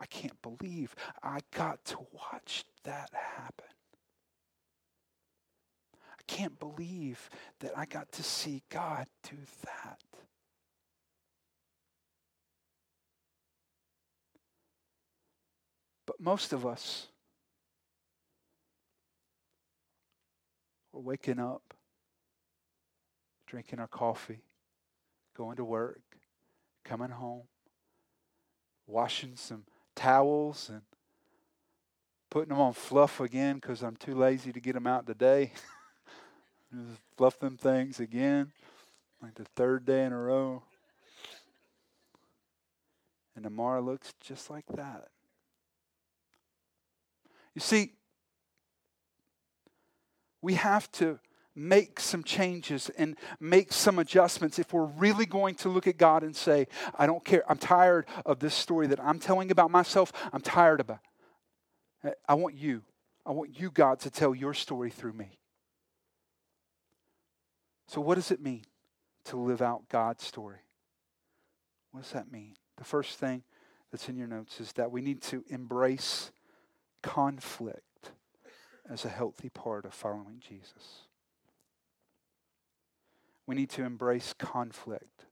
I 0.00 0.06
can't 0.06 0.42
believe 0.42 0.96
I 1.22 1.42
got 1.52 1.84
to 1.86 1.98
watch 2.12 2.64
that 2.82 3.10
happen 3.12 3.71
can't 6.32 6.58
believe 6.58 7.28
that 7.60 7.76
I 7.76 7.84
got 7.84 8.10
to 8.12 8.22
see 8.22 8.62
God 8.70 9.06
do 9.22 9.36
that. 9.64 9.98
But 16.06 16.18
most 16.18 16.54
of 16.54 16.64
us, 16.64 17.08
we're 20.90 21.02
waking 21.02 21.38
up, 21.38 21.74
drinking 23.46 23.78
our 23.78 23.86
coffee, 23.86 24.40
going 25.36 25.56
to 25.56 25.64
work, 25.64 26.00
coming 26.82 27.10
home, 27.10 27.42
washing 28.86 29.36
some 29.36 29.64
towels 29.94 30.70
and 30.70 30.80
putting 32.30 32.48
them 32.48 32.60
on 32.60 32.72
fluff 32.72 33.20
again 33.20 33.56
because 33.56 33.82
I'm 33.82 33.96
too 33.96 34.14
lazy 34.14 34.50
to 34.50 34.60
get 34.60 34.72
them 34.72 34.86
out 34.86 35.06
today. 35.06 35.52
fluff 37.16 37.38
them 37.38 37.56
things 37.56 38.00
again, 38.00 38.52
like 39.22 39.34
the 39.34 39.44
third 39.44 39.84
day 39.84 40.04
in 40.04 40.12
a 40.12 40.18
row. 40.18 40.62
And 43.34 43.44
tomorrow 43.44 43.80
looks 43.80 44.12
just 44.20 44.50
like 44.50 44.66
that. 44.74 45.08
You 47.54 47.60
see, 47.60 47.92
we 50.40 50.54
have 50.54 50.90
to 50.92 51.18
make 51.54 52.00
some 52.00 52.24
changes 52.24 52.90
and 52.96 53.16
make 53.38 53.72
some 53.72 53.98
adjustments 53.98 54.58
if 54.58 54.72
we're 54.72 54.84
really 54.84 55.26
going 55.26 55.54
to 55.54 55.68
look 55.68 55.86
at 55.86 55.98
God 55.98 56.22
and 56.22 56.34
say, 56.34 56.66
I 56.98 57.06
don't 57.06 57.24
care. 57.24 57.44
I'm 57.50 57.58
tired 57.58 58.06
of 58.24 58.38
this 58.38 58.54
story 58.54 58.86
that 58.86 59.00
I'm 59.00 59.18
telling 59.18 59.50
about 59.50 59.70
myself. 59.70 60.12
I'm 60.32 60.40
tired 60.40 60.80
of 60.80 60.90
it. 60.90 62.14
I 62.26 62.34
want 62.34 62.54
you. 62.54 62.82
I 63.24 63.32
want 63.32 63.60
you, 63.60 63.70
God, 63.70 64.00
to 64.00 64.10
tell 64.10 64.34
your 64.34 64.54
story 64.54 64.90
through 64.90 65.12
me. 65.12 65.38
So, 67.92 68.00
what 68.00 68.14
does 68.14 68.30
it 68.30 68.40
mean 68.40 68.64
to 69.26 69.36
live 69.36 69.60
out 69.60 69.90
God's 69.90 70.24
story? 70.24 70.60
What 71.90 72.04
does 72.04 72.12
that 72.12 72.32
mean? 72.32 72.54
The 72.78 72.84
first 72.84 73.18
thing 73.18 73.42
that's 73.90 74.08
in 74.08 74.16
your 74.16 74.28
notes 74.28 74.60
is 74.60 74.72
that 74.72 74.90
we 74.90 75.02
need 75.02 75.20
to 75.24 75.44
embrace 75.50 76.30
conflict 77.02 78.12
as 78.88 79.04
a 79.04 79.10
healthy 79.10 79.50
part 79.50 79.84
of 79.84 79.92
following 79.92 80.40
Jesus. 80.40 81.02
We 83.46 83.54
need 83.56 83.68
to 83.70 83.84
embrace 83.84 84.32
conflict 84.38 85.26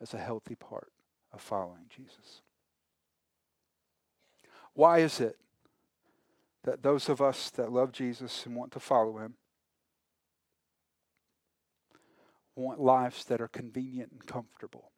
as 0.00 0.14
a 0.14 0.18
healthy 0.18 0.54
part 0.54 0.92
of 1.32 1.40
following 1.40 1.86
Jesus. 1.88 2.42
Why 4.72 4.98
is 4.98 5.18
it 5.18 5.36
that 6.62 6.84
those 6.84 7.08
of 7.08 7.20
us 7.20 7.50
that 7.50 7.72
love 7.72 7.90
Jesus 7.90 8.46
and 8.46 8.54
want 8.54 8.70
to 8.70 8.78
follow 8.78 9.18
him 9.18 9.34
want 12.58 12.80
lives 12.80 13.24
that 13.26 13.40
are 13.40 13.48
convenient 13.48 14.12
and 14.12 14.26
comfortable. 14.26 14.90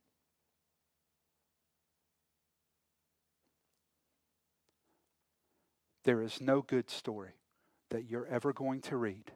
There 6.05 6.23
is 6.23 6.41
no 6.41 6.63
good 6.63 6.89
story 6.91 7.33
that 7.91 8.09
you're 8.09 8.27
ever 8.27 8.53
going 8.53 8.81
to 8.83 8.97
read 8.97 9.33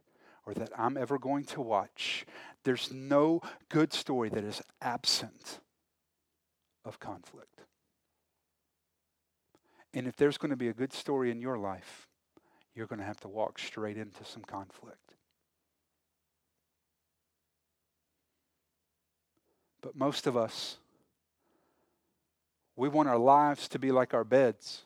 or 0.46 0.54
that 0.54 0.70
I'm 0.76 0.96
ever 0.96 1.18
going 1.18 1.44
to 1.44 1.60
watch. 1.60 2.24
There's 2.64 2.92
no 2.92 3.40
good 3.68 3.92
story 3.92 4.28
that 4.30 4.44
is 4.44 4.62
absent 4.80 5.60
of 6.84 6.98
conflict. 6.98 7.62
And 9.92 10.06
if 10.06 10.16
there's 10.16 10.38
going 10.38 10.50
to 10.50 10.56
be 10.56 10.68
a 10.68 10.74
good 10.74 10.92
story 10.92 11.30
in 11.30 11.40
your 11.40 11.58
life, 11.58 12.08
you're 12.74 12.86
going 12.86 12.98
to 12.98 13.04
have 13.04 13.20
to 13.20 13.28
walk 13.28 13.58
straight 13.58 13.96
into 13.96 14.24
some 14.24 14.42
conflict. 14.42 15.13
But 19.84 19.94
most 19.94 20.26
of 20.26 20.34
us, 20.34 20.78
we 22.74 22.88
want 22.88 23.06
our 23.06 23.18
lives 23.18 23.68
to 23.68 23.78
be 23.78 23.92
like 23.92 24.14
our 24.14 24.24
beds 24.24 24.80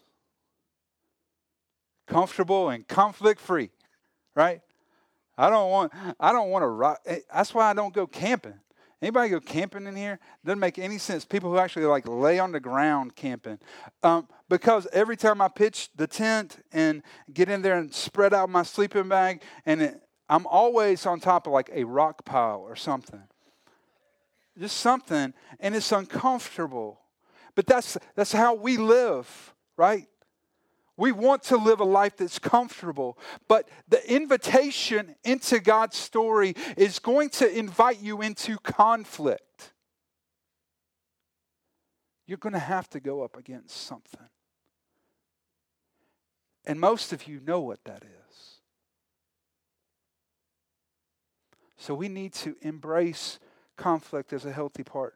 comfortable 2.09 2.71
and 2.71 2.87
conflict 2.89 3.41
free, 3.41 3.71
right? 4.35 4.61
I 5.37 5.51
don't 5.51 5.71
want, 5.71 5.93
I 6.19 6.33
don't 6.33 6.51
want 6.51 6.65
to 6.65 6.67
rock. 6.67 7.01
Eh, 7.07 7.21
that's 7.33 7.55
why 7.55 7.71
I 7.71 7.75
don't 7.75 7.95
go 7.95 8.09
camping. 8.09 8.59
Anybody 9.01 9.29
go 9.29 9.39
camping 9.39 9.87
in 9.87 9.95
here? 9.95 10.19
Doesn't 10.45 10.59
make 10.59 10.81
any 10.81 10.99
sense. 10.99 11.25
People 11.25 11.51
who 11.51 11.59
actually 11.59 11.85
like 11.85 12.09
lay 12.09 12.41
on 12.41 12.51
the 12.51 12.59
ground 12.59 13.15
camping. 13.15 13.61
Um, 14.03 14.27
because 14.49 14.89
every 14.93 15.17
time 15.17 15.41
I 15.41 15.47
pitch 15.47 15.91
the 15.95 16.09
tent 16.09 16.65
and 16.73 17.05
get 17.33 17.49
in 17.49 17.63
there 17.63 17.79
and 17.79 17.95
spread 17.95 18.35
out 18.35 18.51
my 18.51 18.65
sleeping 18.65 19.09
bag, 19.09 19.43
and 19.65 19.81
it, 19.81 20.03
I'm 20.29 20.45
always 20.49 21.07
on 21.07 21.21
top 21.21 21.47
of 21.47 21.53
like 21.53 21.71
a 21.73 21.85
rock 21.85 22.25
pile 22.25 22.65
or 22.67 22.75
something 22.75 23.23
just 24.59 24.79
something, 24.79 25.33
and 25.61 25.75
it's 25.75 25.93
uncomfortable. 25.93 27.01
But 27.55 27.67
that's, 27.67 27.99
that's 28.15 28.33
how 28.33 28.55
we 28.55 28.77
live, 28.77 29.55
right? 29.77 30.07
We 30.97 31.13
want 31.13 31.45
to 31.45 31.57
live 31.57 31.79
a 31.79 31.85
life 31.85 32.17
that's 32.17 32.41
comfortable, 32.41 33.19
but 33.47 33.69
the 33.89 34.13
invitation 34.13 35.15
into 35.23 35.61
God's 35.61 35.97
story 35.97 36.55
is 36.77 36.99
going 36.99 37.31
to 37.31 37.49
invite 37.57 38.01
you 38.01 38.21
into 38.21 38.59
conflict. 38.59 39.73
You're 42.27 42.39
going 42.39 42.53
to 42.53 42.59
have 42.59 42.91
to 42.91 43.01
go 43.01 43.23
up 43.23 43.37
against 43.37 43.77
something. 43.87 44.29
And 46.67 46.79
most 46.79 47.13
of 47.13 47.27
you 47.27 47.41
know 47.41 47.61
what 47.61 47.83
that 47.85 48.03
is. 48.03 48.61
So 51.79 51.95
we 51.95 52.09
need 52.09 52.35
to 52.35 52.57
embrace 52.61 53.39
conflict 53.79 54.33
is 54.35 54.45
a 54.45 54.53
healthy 54.53 54.83
part 54.83 55.15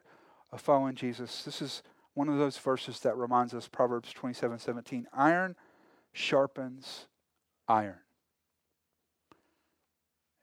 of 0.51 0.59
following 0.59 0.95
Jesus. 0.95 1.43
This 1.43 1.61
is 1.61 1.83
one 2.15 2.29
of 2.29 2.39
those 2.39 2.57
verses 2.57 2.99
that 3.01 3.15
reminds 3.15 3.53
us 3.53 3.67
Proverbs 3.67 4.11
27 4.11 4.57
17. 4.57 5.07
Iron 5.13 5.55
sharpens 6.11 7.07
iron, 7.67 7.99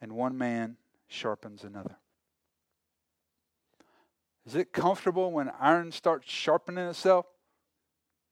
and 0.00 0.12
one 0.12 0.38
man 0.38 0.76
sharpens 1.08 1.64
another. 1.64 1.96
Is 4.46 4.54
it 4.54 4.72
comfortable 4.72 5.32
when 5.32 5.50
iron 5.60 5.92
starts 5.92 6.30
sharpening 6.30 6.86
itself? 6.86 7.26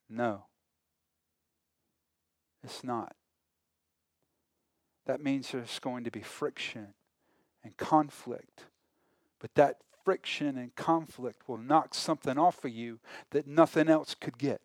No. 0.09 0.45
It's 2.65 2.83
not. 2.83 3.15
That 5.07 5.23
means 5.23 5.53
there's 5.53 5.79
going 5.79 6.05
to 6.05 6.11
be 6.11 6.21
friction 6.21 6.89
and 7.63 7.77
conflict 7.77 8.65
but 9.41 9.55
that 9.55 9.79
friction 10.05 10.57
and 10.57 10.75
conflict 10.75 11.49
will 11.49 11.59
knock 11.59 11.95
something 11.95 12.39
off 12.39 12.65
of 12.65 12.71
you 12.71 12.99
that 13.31 13.47
nothing 13.47 13.89
else 13.89 14.15
could 14.15 14.39
get. 14.39 14.61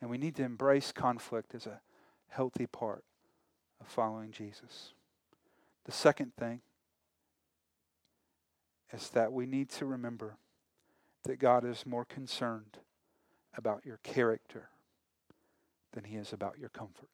And 0.00 0.10
we 0.10 0.18
need 0.18 0.36
to 0.36 0.44
embrace 0.44 0.92
conflict 0.92 1.54
as 1.54 1.66
a 1.66 1.80
healthy 2.28 2.66
part 2.66 3.04
of 3.80 3.86
following 3.88 4.30
Jesus. 4.30 4.92
The 5.86 5.92
second 5.92 6.34
thing 6.36 6.60
is 8.92 9.10
that 9.10 9.32
we 9.32 9.46
need 9.46 9.70
to 9.70 9.86
remember 9.86 10.36
that 11.24 11.38
God 11.38 11.64
is 11.64 11.84
more 11.84 12.04
concerned 12.04 12.78
about 13.56 13.84
your 13.84 13.98
character 14.02 14.68
than 15.92 16.04
he 16.04 16.16
is 16.16 16.32
about 16.32 16.58
your 16.58 16.68
comfort. 16.68 17.08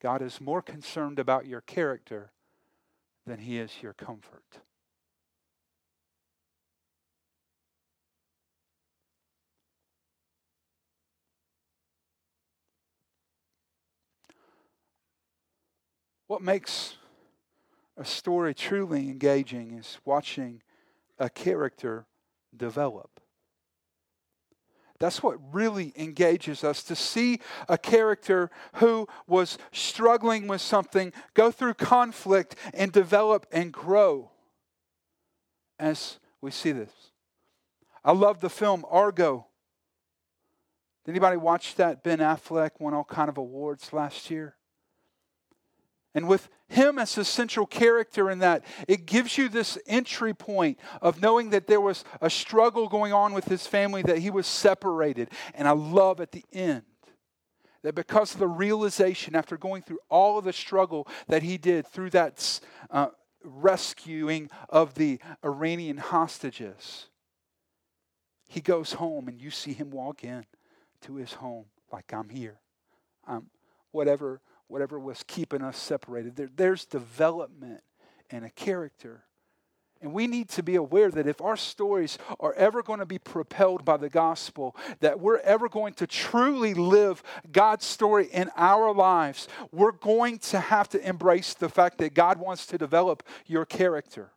God 0.00 0.22
is 0.22 0.40
more 0.40 0.62
concerned 0.62 1.18
about 1.18 1.46
your 1.46 1.60
character 1.60 2.32
than 3.26 3.38
he 3.38 3.58
is 3.58 3.70
your 3.82 3.92
comfort. 3.92 4.60
What 16.26 16.42
makes 16.42 16.96
a 17.96 18.04
story 18.04 18.54
truly 18.54 19.08
engaging 19.08 19.72
is 19.72 19.98
watching 20.04 20.62
a 21.18 21.28
character 21.28 22.06
develop. 22.56 23.19
That's 25.00 25.22
what 25.22 25.38
really 25.52 25.94
engages 25.96 26.62
us 26.62 26.82
to 26.84 26.94
see 26.94 27.40
a 27.68 27.78
character 27.78 28.50
who 28.74 29.08
was 29.26 29.56
struggling 29.72 30.46
with 30.46 30.60
something 30.60 31.14
go 31.32 31.50
through 31.50 31.74
conflict 31.74 32.54
and 32.74 32.92
develop 32.92 33.46
and 33.50 33.72
grow 33.72 34.30
as 35.78 36.18
we 36.42 36.50
see 36.50 36.72
this. 36.72 36.92
I 38.04 38.12
love 38.12 38.40
the 38.40 38.50
film 38.50 38.84
Argo. 38.90 39.46
Did 41.06 41.12
anybody 41.12 41.38
watch 41.38 41.76
that? 41.76 42.04
Ben 42.04 42.18
Affleck 42.18 42.72
won 42.78 42.92
all 42.92 43.04
kind 43.04 43.30
of 43.30 43.38
awards 43.38 43.94
last 43.94 44.30
year. 44.30 44.54
And 46.14 46.26
with 46.26 46.48
him 46.68 46.98
as 46.98 47.14
the 47.14 47.24
central 47.24 47.66
character 47.66 48.30
in 48.30 48.40
that, 48.40 48.64
it 48.88 49.06
gives 49.06 49.38
you 49.38 49.48
this 49.48 49.78
entry 49.86 50.34
point 50.34 50.78
of 51.00 51.22
knowing 51.22 51.50
that 51.50 51.66
there 51.66 51.80
was 51.80 52.04
a 52.20 52.28
struggle 52.28 52.88
going 52.88 53.12
on 53.12 53.32
with 53.32 53.44
his 53.44 53.66
family, 53.66 54.02
that 54.02 54.18
he 54.18 54.30
was 54.30 54.46
separated. 54.46 55.30
And 55.54 55.68
I 55.68 55.72
love 55.72 56.20
at 56.20 56.32
the 56.32 56.44
end 56.52 56.82
that 57.82 57.94
because 57.94 58.34
of 58.34 58.40
the 58.40 58.48
realization, 58.48 59.36
after 59.36 59.56
going 59.56 59.82
through 59.82 60.00
all 60.08 60.38
of 60.38 60.44
the 60.44 60.52
struggle 60.52 61.06
that 61.28 61.42
he 61.42 61.56
did 61.56 61.86
through 61.86 62.10
that 62.10 62.60
uh, 62.90 63.08
rescuing 63.44 64.50
of 64.68 64.94
the 64.94 65.20
Iranian 65.44 65.96
hostages, 65.96 67.06
he 68.48 68.60
goes 68.60 68.94
home 68.94 69.28
and 69.28 69.40
you 69.40 69.50
see 69.50 69.72
him 69.72 69.90
walk 69.90 70.24
in 70.24 70.44
to 71.02 71.14
his 71.14 71.34
home 71.34 71.66
like, 71.92 72.12
I'm 72.12 72.28
here. 72.28 72.58
I'm 73.26 73.46
whatever 73.92 74.40
whatever 74.70 74.98
was 74.98 75.24
keeping 75.26 75.62
us 75.62 75.76
separated. 75.76 76.36
There, 76.36 76.48
there's 76.54 76.84
development 76.84 77.82
and 78.30 78.44
a 78.44 78.50
character. 78.50 79.24
And 80.00 80.14
we 80.14 80.26
need 80.26 80.48
to 80.50 80.62
be 80.62 80.76
aware 80.76 81.10
that 81.10 81.26
if 81.26 81.42
our 81.42 81.56
stories 81.56 82.16
are 82.38 82.54
ever 82.54 82.82
going 82.82 83.00
to 83.00 83.06
be 83.06 83.18
propelled 83.18 83.84
by 83.84 83.98
the 83.98 84.08
gospel, 84.08 84.74
that 85.00 85.20
we're 85.20 85.40
ever 85.40 85.68
going 85.68 85.92
to 85.94 86.06
truly 86.06 86.72
live 86.72 87.22
God's 87.52 87.84
story 87.84 88.28
in 88.32 88.50
our 88.56 88.94
lives, 88.94 89.46
we're 89.72 89.92
going 89.92 90.38
to 90.38 90.60
have 90.60 90.88
to 90.90 91.06
embrace 91.06 91.52
the 91.52 91.68
fact 91.68 91.98
that 91.98 92.14
God 92.14 92.38
wants 92.38 92.64
to 92.66 92.78
develop 92.78 93.22
your 93.46 93.66
character. 93.66 94.30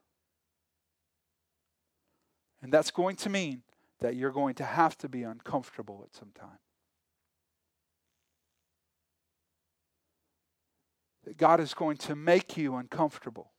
And 2.62 2.74
that's 2.74 2.92
going 2.92 3.16
to 3.18 3.30
mean 3.30 3.62
that 4.00 4.16
you're 4.16 4.32
going 4.32 4.56
to 4.56 4.66
have 4.66 4.98
to 4.98 5.08
be 5.08 5.24
uncomfortable 5.24 6.06
at 6.06 6.16
some 6.16 6.32
time. 6.38 6.58
That 11.26 11.38
God 11.38 11.60
is 11.60 11.74
going 11.74 11.98
to 11.98 12.16
make 12.16 12.58
you 12.58 12.76
uncomfortable. 12.76 13.52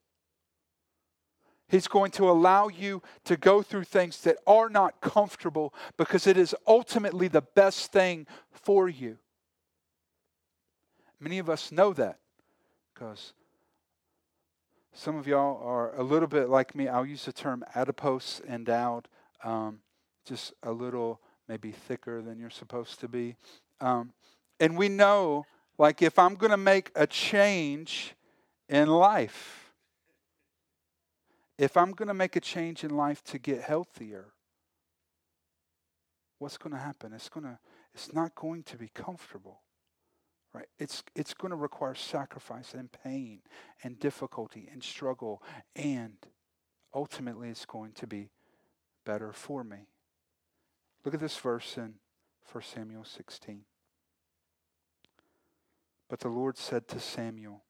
He's 1.69 1.89
going 1.89 2.11
to 2.13 2.31
allow 2.31 2.69
you 2.69 3.03
to 3.25 3.37
go 3.37 3.63
through 3.63 3.85
things 3.85 4.21
that 4.23 4.37
are 4.47 4.69
not 4.69 5.01
comfortable 5.01 5.75
because 5.97 6.27
it 6.27 6.37
is 6.37 6.55
ultimately 6.67 7.27
the 7.27 7.43
best 7.43 7.91
thing 7.91 8.27
for 8.51 8.89
you. 8.89 9.19
Many 11.19 11.39
of 11.39 11.49
us 11.49 11.73
know 11.73 11.93
that 11.95 12.19
because 12.93 13.33
some 14.93 15.17
of 15.17 15.27
y'all 15.27 15.61
are 15.67 15.97
a 15.97 16.03
little 16.03 16.29
bit 16.29 16.49
like 16.49 16.75
me. 16.75 16.87
I'll 16.87 17.07
use 17.07 17.25
the 17.25 17.33
term 17.33 17.65
adipose 17.75 18.41
endowed, 18.49 19.09
um, 19.43 19.81
just 20.27 20.53
a 20.63 20.71
little 20.71 21.21
maybe 21.49 21.73
thicker 21.73 22.23
than 22.23 22.39
you're 22.39 22.51
supposed 22.51 23.01
to 23.01 23.09
be. 23.09 23.37
Um, 23.81 24.13
and 24.61 24.77
we 24.77 24.89
know 24.89 25.47
like 25.79 26.03
if 26.03 26.19
I'm 26.19 26.35
going 26.35 26.51
to 26.51 26.57
make 26.57 26.91
a 26.95 27.07
change 27.07 28.15
in 28.69 28.89
life, 28.89 29.73
if 31.59 31.77
I'm 31.77 31.93
going 31.93 32.09
to 32.09 32.15
make 32.15 32.37
a 32.37 32.41
change 32.41 32.85
in 32.85 32.91
life 32.91 33.23
to 33.25 33.39
get 33.39 33.63
healthier, 33.63 34.27
what's 36.39 36.59
going 36.59 36.73
to 36.73 36.81
happen? 36.81 37.13
It's 37.13 37.29
going 37.29 37.45
to 37.45 37.59
it's 37.95 38.13
not 38.13 38.35
going 38.35 38.65
to 38.65 38.77
be 38.77 38.89
comfortable. 38.89 39.61
Right? 40.53 40.67
It's 40.79 41.03
it's 41.15 41.35
going 41.35 41.51
to 41.51 41.57
require 41.57 41.95
sacrifice 41.95 42.75
and 42.75 42.91
pain 42.91 43.41
and 43.83 43.99
difficulty 43.99 44.69
and 44.71 44.83
struggle 44.83 45.43
and 45.75 46.15
ultimately 46.93 47.49
it's 47.49 47.67
going 47.67 47.93
to 47.93 48.07
be 48.07 48.31
better 49.05 49.33
for 49.33 49.65
me. 49.65 49.89
Look 51.05 51.15
at 51.15 51.21
this 51.21 51.37
verse 51.37 51.77
in 51.77 51.95
1 52.53 52.63
Samuel 52.63 53.05
16. 53.05 53.65
But 56.09 56.21
the 56.21 56.29
Lord 56.29 56.59
said 56.59 56.87
to 56.89 57.01
Samuel, 57.01 57.63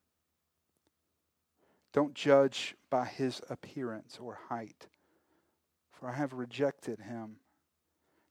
Don't 1.92 2.14
judge 2.14 2.74
by 2.90 3.06
his 3.06 3.40
appearance 3.48 4.18
or 4.20 4.38
height, 4.48 4.88
for 5.92 6.08
I 6.08 6.14
have 6.14 6.32
rejected 6.32 7.00
him. 7.00 7.36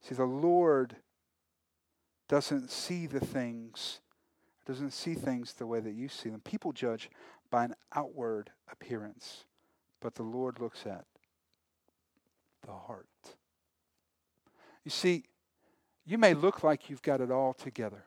See, 0.02 0.16
the 0.16 0.26
Lord 0.26 0.98
doesn't 2.28 2.70
see 2.70 3.08
the 3.08 3.20
things, 3.20 4.02
doesn't 4.66 4.92
see 4.92 5.14
things 5.14 5.54
the 5.54 5.68
way 5.68 5.80
that 5.80 5.94
you 5.94 6.10
see 6.10 6.30
them. 6.30 6.42
People 6.42 6.74
judge 6.74 7.10
by 7.50 7.66
an 7.66 7.76
outward 7.96 8.52
appearance, 8.72 9.46
but 10.02 10.16
the 10.16 10.24
Lord 10.24 10.60
looks 10.60 10.86
at 10.86 11.06
the 12.66 12.74
heart. 12.74 13.08
You 14.84 14.92
see, 14.92 15.24
you 16.06 16.18
may 16.18 16.34
look 16.34 16.64
like 16.64 16.90
you've 16.90 17.02
got 17.02 17.22
it 17.22 17.32
all 17.32 17.54
together. 17.54 18.06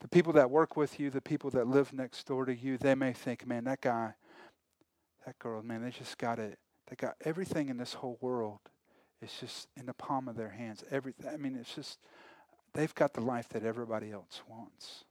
The 0.00 0.08
people 0.08 0.32
that 0.34 0.50
work 0.50 0.76
with 0.76 0.98
you, 0.98 1.10
the 1.10 1.20
people 1.20 1.50
that 1.50 1.66
live 1.66 1.92
next 1.92 2.26
door 2.26 2.46
to 2.46 2.54
you, 2.54 2.78
they 2.78 2.94
may 2.94 3.12
think, 3.12 3.46
man, 3.46 3.64
that 3.64 3.82
guy, 3.82 4.14
that 5.26 5.38
girl, 5.38 5.62
man, 5.62 5.82
they 5.82 5.90
just 5.90 6.16
got 6.18 6.38
it. 6.38 6.58
They 6.88 6.96
got 6.96 7.16
everything 7.24 7.68
in 7.68 7.76
this 7.76 7.94
whole 7.94 8.18
world. 8.20 8.60
It's 9.20 9.38
just 9.38 9.68
in 9.76 9.86
the 9.86 9.94
palm 9.94 10.28
of 10.28 10.36
their 10.36 10.50
hands. 10.50 10.82
Everything. 10.90 11.30
I 11.32 11.36
mean, 11.36 11.54
it's 11.54 11.74
just 11.74 11.98
they've 12.72 12.94
got 12.94 13.12
the 13.12 13.20
life 13.20 13.48
that 13.50 13.64
everybody 13.64 14.10
else 14.10 14.40
wants. 14.48 15.04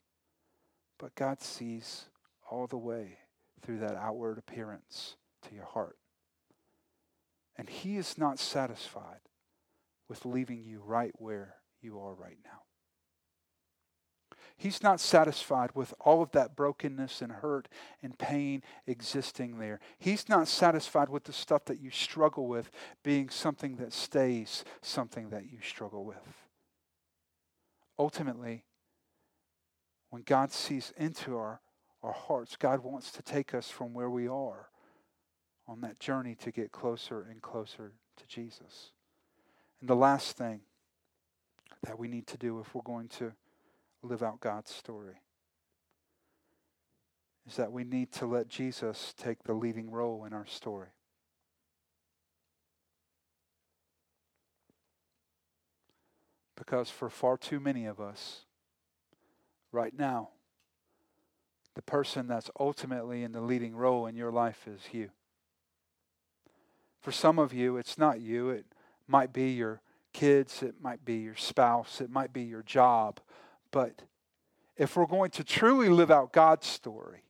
But 0.97 1.15
God 1.15 1.41
sees 1.41 2.05
all 2.49 2.67
the 2.67 2.77
way 2.77 3.19
through 3.61 3.79
that 3.79 3.95
outward 3.95 4.39
appearance 4.39 5.15
to 5.47 5.55
your 5.55 5.65
heart. 5.65 5.97
And 7.55 7.69
He 7.69 7.97
is 7.97 8.17
not 8.17 8.39
satisfied 8.39 9.21
with 10.07 10.25
leaving 10.25 10.63
you 10.63 10.81
right 10.83 11.13
where 11.17 11.55
you 11.81 11.99
are 11.99 12.13
right 12.13 12.37
now. 12.43 12.61
He's 14.59 14.83
not 14.83 14.99
satisfied 14.99 15.71
with 15.73 15.93
all 16.01 16.21
of 16.21 16.31
that 16.31 16.53
brokenness 16.53 17.21
and 17.21 17.31
hurt 17.31 17.69
and 18.03 18.19
pain 18.19 18.61
existing 18.85 19.57
there. 19.57 19.79
He's 19.97 20.27
not 20.27 20.49
satisfied 20.49 21.07
with 21.07 21.23
the 21.23 21.31
stuff 21.31 21.63
that 21.65 21.79
you 21.79 21.89
struggle 21.91 22.45
with 22.45 22.69
being 23.01 23.29
something 23.29 23.77
that 23.77 23.93
stays 23.93 24.65
something 24.81 25.29
that 25.29 25.49
you 25.49 25.59
struggle 25.63 26.03
with. 26.03 26.17
Ultimately, 27.97 28.65
when 30.09 30.23
God 30.23 30.51
sees 30.51 30.91
into 30.97 31.37
our, 31.37 31.61
our 32.03 32.11
hearts, 32.11 32.57
God 32.57 32.83
wants 32.83 33.11
to 33.11 33.21
take 33.21 33.53
us 33.53 33.69
from 33.69 33.93
where 33.93 34.09
we 34.09 34.27
are 34.27 34.67
on 35.69 35.79
that 35.81 36.01
journey 36.01 36.35
to 36.35 36.51
get 36.51 36.73
closer 36.73 37.25
and 37.31 37.41
closer 37.41 37.93
to 38.17 38.27
Jesus. 38.27 38.91
And 39.79 39.89
the 39.89 39.95
last 39.95 40.35
thing 40.35 40.59
that 41.83 41.97
we 41.97 42.09
need 42.09 42.27
to 42.27 42.37
do 42.37 42.59
if 42.59 42.75
we're 42.75 42.81
going 42.81 43.07
to 43.07 43.31
live 44.01 44.23
out 44.23 44.39
God's 44.39 44.71
story 44.71 45.21
is 47.47 47.55
that 47.55 47.71
we 47.71 47.83
need 47.83 48.11
to 48.13 48.25
let 48.25 48.47
Jesus 48.47 49.13
take 49.17 49.43
the 49.43 49.53
leading 49.53 49.89
role 49.89 50.25
in 50.25 50.33
our 50.33 50.45
story. 50.45 50.89
Because 56.55 56.89
for 56.89 57.09
far 57.09 57.37
too 57.37 57.59
many 57.59 57.85
of 57.85 57.99
us, 57.99 58.41
right 59.71 59.97
now, 59.97 60.29
the 61.75 61.81
person 61.81 62.27
that's 62.27 62.51
ultimately 62.59 63.23
in 63.23 63.31
the 63.31 63.41
leading 63.41 63.75
role 63.75 64.05
in 64.05 64.15
your 64.15 64.31
life 64.31 64.67
is 64.67 64.81
you. 64.91 65.09
For 67.01 67.11
some 67.11 67.39
of 67.39 67.53
you, 67.53 67.77
it's 67.77 67.97
not 67.97 68.19
you. 68.19 68.49
It 68.49 68.65
might 69.07 69.31
be 69.31 69.51
your 69.51 69.81
kids, 70.11 70.61
it 70.61 70.75
might 70.81 71.05
be 71.05 71.15
your 71.15 71.35
spouse, 71.35 72.01
it 72.01 72.09
might 72.09 72.33
be 72.33 72.43
your 72.43 72.63
job. 72.63 73.19
But 73.71 74.01
if 74.77 74.95
we're 74.95 75.05
going 75.05 75.31
to 75.31 75.43
truly 75.43 75.89
live 75.89 76.11
out 76.11 76.33
God's 76.33 76.67
story, 76.67 77.23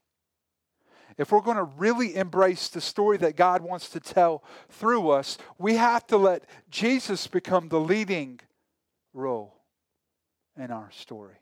if 1.18 1.32
we're 1.32 1.40
going 1.40 1.56
to 1.56 1.64
really 1.64 2.16
embrace 2.16 2.68
the 2.68 2.80
story 2.80 3.18
that 3.18 3.36
God 3.36 3.62
wants 3.62 3.90
to 3.90 4.00
tell 4.00 4.42
through 4.70 5.10
us, 5.10 5.36
we 5.58 5.74
have 5.74 6.06
to 6.06 6.16
let 6.16 6.44
Jesus 6.70 7.26
become 7.26 7.68
the 7.68 7.80
leading 7.80 8.40
role 9.12 9.56
in 10.56 10.70
our 10.70 10.90
story. 10.92 11.36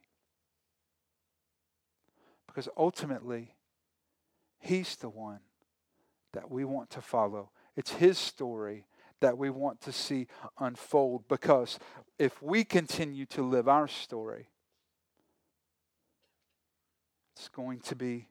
Because 2.46 2.68
ultimately, 2.76 3.54
He's 4.58 4.96
the 4.96 5.08
one 5.08 5.40
that 6.32 6.50
we 6.50 6.64
want 6.64 6.90
to 6.90 7.00
follow. 7.00 7.50
It's 7.76 7.92
His 7.92 8.18
story 8.18 8.86
that 9.20 9.38
we 9.38 9.50
want 9.50 9.80
to 9.82 9.92
see 9.92 10.26
unfold. 10.58 11.28
Because 11.28 11.78
if 12.18 12.42
we 12.42 12.64
continue 12.64 13.26
to 13.26 13.42
live 13.42 13.68
our 13.68 13.86
story, 13.86 14.48
it's 17.38 17.48
going 17.48 17.78
to 17.78 17.94
be 17.94 18.26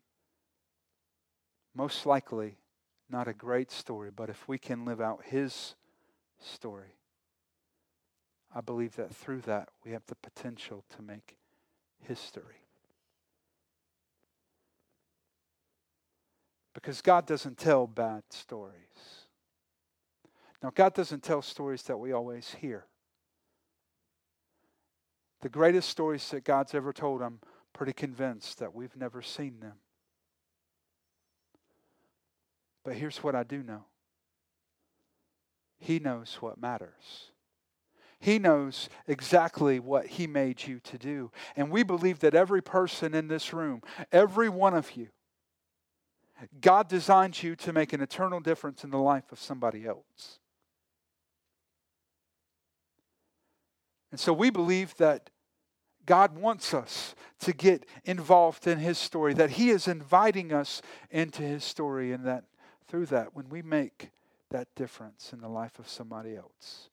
most 1.73 2.05
likely 2.05 2.57
not 3.09 3.29
a 3.29 3.33
great 3.33 3.71
story, 3.71 4.11
but 4.13 4.29
if 4.29 4.49
we 4.49 4.57
can 4.57 4.83
live 4.83 4.99
out 4.99 5.23
His 5.23 5.75
story, 6.41 6.97
I 8.53 8.59
believe 8.59 8.97
that 8.97 9.15
through 9.15 9.41
that 9.41 9.69
we 9.85 9.91
have 9.91 10.05
the 10.07 10.15
potential 10.15 10.83
to 10.97 11.01
make 11.01 11.37
history. 12.01 12.63
Because 16.73 17.01
God 17.01 17.25
doesn't 17.25 17.57
tell 17.57 17.87
bad 17.87 18.23
stories. 18.29 18.75
Now, 20.61 20.71
God 20.75 20.93
doesn't 20.93 21.23
tell 21.23 21.41
stories 21.41 21.83
that 21.83 21.97
we 21.97 22.11
always 22.11 22.55
hear. 22.59 22.85
The 25.41 25.49
greatest 25.49 25.87
stories 25.87 26.29
that 26.31 26.43
God's 26.43 26.73
ever 26.75 26.91
told, 26.91 27.21
I'm 27.21 27.39
pretty 27.77 27.93
convinced 27.93 28.57
that 28.57 28.73
we've 28.73 28.95
never 28.95 29.21
seen 29.21 29.59
them. 29.59 29.75
But 32.83 32.95
here's 32.95 33.19
what 33.19 33.35
I 33.35 33.43
do 33.43 33.61
know 33.61 33.85
He 35.77 35.99
knows 35.99 36.37
what 36.41 36.59
matters. 36.59 37.31
He 38.19 38.39
knows 38.39 38.89
exactly 39.07 39.79
what 39.79 40.07
He 40.07 40.25
made 40.25 40.65
you 40.65 40.79
to 40.79 40.97
do. 40.97 41.31
And 41.55 41.69
we 41.69 41.83
believe 41.83 42.19
that 42.19 42.33
every 42.33 42.63
person 42.63 43.13
in 43.13 43.27
this 43.27 43.53
room, 43.53 43.83
every 44.11 44.49
one 44.49 44.73
of 44.73 44.95
you, 44.97 45.09
God 46.59 46.87
designed 46.87 47.43
you 47.43 47.55
to 47.57 47.71
make 47.71 47.93
an 47.93 48.01
eternal 48.01 48.39
difference 48.39 48.83
in 48.83 48.89
the 48.89 48.97
life 48.97 49.31
of 49.31 49.39
somebody 49.39 49.85
else. 49.85 50.39
And 54.09 54.19
so 54.19 54.33
we 54.33 54.49
believe 54.49 54.95
that 54.97 55.29
God 56.07 56.37
wants 56.37 56.73
us 56.73 57.13
to 57.41 57.53
get 57.53 57.85
involved 58.05 58.65
in 58.65 58.79
His 58.79 58.97
story, 58.97 59.35
that 59.35 59.51
He 59.51 59.69
is 59.69 59.87
inviting 59.87 60.51
us 60.51 60.81
into 61.11 61.43
His 61.43 61.63
story, 61.63 62.11
and 62.11 62.25
that 62.25 62.45
through 62.87 63.05
that, 63.07 63.35
when 63.35 63.49
we 63.49 63.61
make 63.61 64.09
that 64.49 64.69
difference 64.75 65.33
in 65.33 65.41
the 65.41 65.49
life 65.49 65.77
of 65.77 65.87
somebody 65.87 66.35
else, 66.35 66.89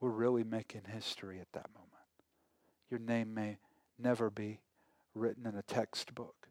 we're 0.00 0.10
really 0.10 0.42
making 0.42 0.82
history 0.92 1.38
at 1.38 1.52
that 1.52 1.68
moment. 1.74 1.90
Your 2.90 2.98
name 2.98 3.32
may 3.34 3.58
never 3.98 4.30
be 4.30 4.60
written 5.14 5.46
in 5.46 5.54
a 5.54 5.62
textbook. 5.62 6.48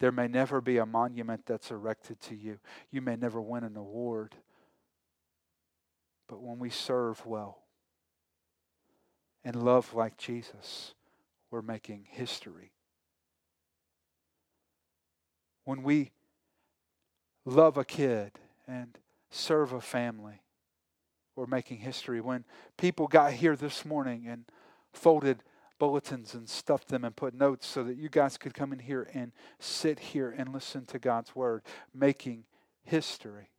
There 0.00 0.12
may 0.12 0.26
never 0.26 0.60
be 0.60 0.78
a 0.78 0.84
monument 0.84 1.46
that's 1.46 1.70
erected 1.70 2.20
to 2.22 2.34
you. 2.34 2.58
You 2.90 3.00
may 3.00 3.16
never 3.16 3.40
win 3.40 3.62
an 3.64 3.76
award. 3.76 4.34
But 6.28 6.42
when 6.42 6.58
we 6.58 6.70
serve 6.70 7.24
well 7.24 7.63
and 9.44 9.62
love 9.62 9.94
like 9.94 10.16
Jesus, 10.16 10.94
we're 11.50 11.62
making 11.62 12.06
history. 12.10 12.72
When 15.64 15.82
we 15.82 16.12
love 17.44 17.76
a 17.76 17.84
kid 17.84 18.32
and 18.66 18.98
serve 19.30 19.72
a 19.72 19.80
family. 19.80 20.40
We're 21.36 21.46
making 21.46 21.78
history. 21.78 22.20
When 22.20 22.44
people 22.76 23.06
got 23.06 23.32
here 23.32 23.56
this 23.56 23.84
morning 23.84 24.26
and 24.28 24.44
folded 24.92 25.42
bulletins 25.78 26.34
and 26.34 26.48
stuffed 26.48 26.88
them 26.88 27.04
and 27.04 27.14
put 27.14 27.34
notes 27.34 27.66
so 27.66 27.82
that 27.84 27.96
you 27.96 28.08
guys 28.08 28.38
could 28.38 28.54
come 28.54 28.72
in 28.72 28.78
here 28.78 29.08
and 29.12 29.32
sit 29.58 29.98
here 29.98 30.30
and 30.36 30.52
listen 30.52 30.86
to 30.86 30.98
God's 30.98 31.34
word, 31.34 31.62
making 31.92 32.44
history. 32.82 33.50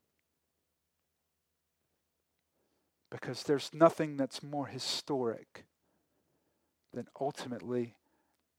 Because 3.12 3.44
there's 3.44 3.72
nothing 3.74 4.18
that's 4.18 4.42
more 4.42 4.68
historic 4.68 5.66
than 6.96 7.08
ultimately 7.20 7.94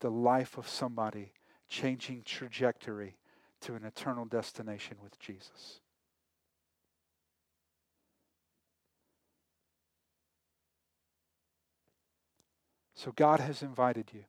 the 0.00 0.10
life 0.10 0.58
of 0.58 0.68
somebody 0.68 1.32
changing 1.68 2.22
trajectory 2.22 3.16
to 3.62 3.74
an 3.74 3.84
eternal 3.84 4.26
destination 4.26 4.98
with 5.02 5.18
Jesus. 5.18 5.80
So 12.94 13.10
God 13.12 13.40
has 13.40 13.62
invited 13.62 14.10
you 14.12 14.24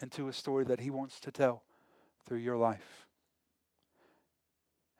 into 0.00 0.28
a 0.28 0.32
story 0.32 0.64
that 0.64 0.80
He 0.80 0.90
wants 0.90 1.18
to 1.20 1.32
tell 1.32 1.62
through 2.26 2.38
your 2.38 2.56
life. 2.56 3.06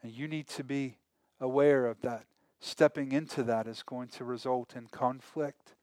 And 0.03 0.12
you 0.12 0.26
need 0.26 0.49
to 0.49 0.64
be 0.64 0.99
aware 1.41 1.87
of 1.87 2.01
that. 2.01 2.26
Stepping 2.59 3.12
into 3.12 3.43
that 3.45 3.66
is 3.66 3.83
going 3.83 4.09
to 4.09 4.24
result 4.24 4.74
in 4.74 4.87
conflict, 4.87 5.74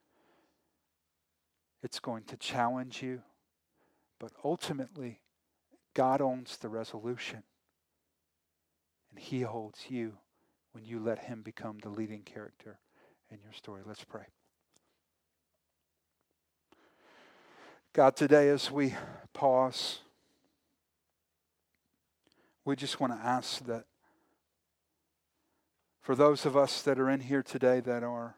it's 1.83 1.99
going 1.99 2.23
to 2.25 2.37
challenge 2.37 3.01
you, 3.01 3.21
but 4.19 4.31
ultimately, 4.43 5.19
God 5.93 6.21
owns 6.21 6.57
the 6.57 6.69
resolution. 6.69 7.43
And 9.11 9.19
He 9.19 9.41
holds 9.41 9.85
you 9.89 10.13
when 10.71 10.85
you 10.85 10.99
let 10.99 11.19
Him 11.19 11.41
become 11.41 11.79
the 11.81 11.89
leading 11.89 12.23
character 12.23 12.79
in 13.31 13.39
your 13.43 13.53
story. 13.53 13.81
Let's 13.85 14.03
pray. 14.03 14.25
God, 17.93 18.15
today 18.15 18.49
as 18.49 18.69
we 18.69 18.93
pause, 19.33 19.99
we 22.63 22.75
just 22.75 22.99
want 22.99 23.13
to 23.13 23.19
ask 23.19 23.65
that 23.65 23.85
for 26.01 26.15
those 26.15 26.45
of 26.45 26.55
us 26.55 26.81
that 26.83 26.99
are 26.99 27.09
in 27.09 27.21
here 27.21 27.41
today 27.41 27.79
that 27.79 28.03
are 28.03 28.35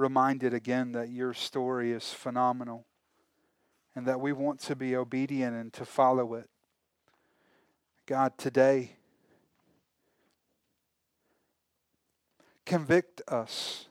reminded 0.00 0.54
again 0.54 0.92
that 0.92 1.10
your 1.10 1.34
story 1.34 1.92
is 1.92 2.12
phenomenal 2.12 2.86
and 3.94 4.06
that 4.06 4.20
we 4.20 4.32
want 4.32 4.60
to 4.60 4.74
be 4.74 4.96
obedient 4.96 5.54
and 5.54 5.72
to 5.74 5.84
follow 5.84 6.34
it. 6.34 6.48
God, 8.06 8.36
today, 8.38 8.96
convict 12.64 13.20
us 13.28 13.86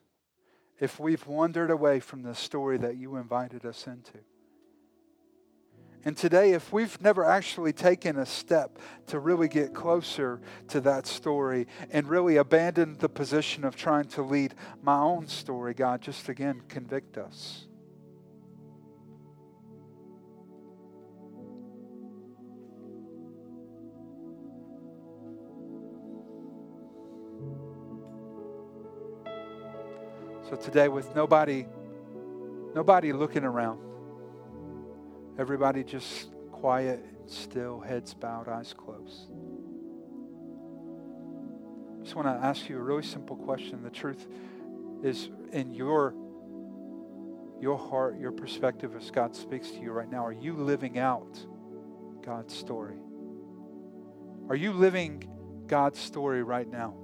if 0.80 1.00
we've 1.00 1.28
wandered 1.28 1.70
away 1.70 2.00
from 2.00 2.24
the 2.24 2.34
story 2.34 2.78
that 2.78 2.98
you 2.98 3.16
invited 3.16 3.66
us 3.66 3.86
into. 3.86 4.20
And 6.06 6.16
today, 6.16 6.54
if 6.54 6.72
we've 6.72 7.00
never 7.02 7.26
actually 7.26 7.74
taken 7.74 8.18
a 8.18 8.26
step 8.26 8.80
to 9.08 9.20
really 9.20 9.50
get 9.50 9.74
closer 9.74 10.40
to 10.70 10.80
that 10.82 11.06
story 11.06 11.68
and 11.92 12.08
really 12.08 12.38
abandoned 12.38 13.00
the 13.00 13.10
position 13.10 13.66
of 13.66 13.76
trying 13.76 14.06
to 14.10 14.22
lead 14.22 14.56
my 14.82 14.98
own 14.98 15.28
story, 15.28 15.74
God, 15.74 16.02
just 16.02 16.30
again 16.30 16.62
convict 16.70 17.18
us. 17.18 17.66
So 30.50 30.56
today, 30.56 30.88
with 30.88 31.14
nobody, 31.14 31.68
nobody 32.74 33.14
looking 33.14 33.44
around, 33.44 33.89
everybody 35.40 35.86
just 35.86 36.28
quiet 36.52 37.00
and 37.18 37.32
still, 37.32 37.80
heads 37.80 38.14
bowed, 38.14 38.50
eyes 38.50 38.74
closed. 38.78 39.32
I 41.98 42.04
just 42.04 42.14
want 42.14 42.28
to 42.28 42.46
ask 42.46 42.68
you 42.68 42.78
a 42.78 42.82
really 42.82 43.04
simple 43.04 43.38
question. 43.38 43.82
The 43.82 43.90
truth 43.90 44.28
is 45.02 45.30
in 45.54 45.74
your 45.74 46.14
your 47.62 47.78
heart, 47.78 48.18
your 48.18 48.32
perspective 48.32 48.96
as 48.96 49.12
God 49.12 49.36
speaks 49.36 49.70
to 49.72 49.80
you 49.80 49.92
right 49.92 50.10
now. 50.10 50.26
Are 50.26 50.32
you 50.32 50.54
living 50.54 50.98
out 50.98 51.46
God's 52.22 52.54
story? 52.54 52.96
Are 54.48 54.56
you 54.56 54.72
living 54.72 55.24
God's 55.68 56.00
story 56.00 56.42
right 56.42 56.70
now? 56.70 56.96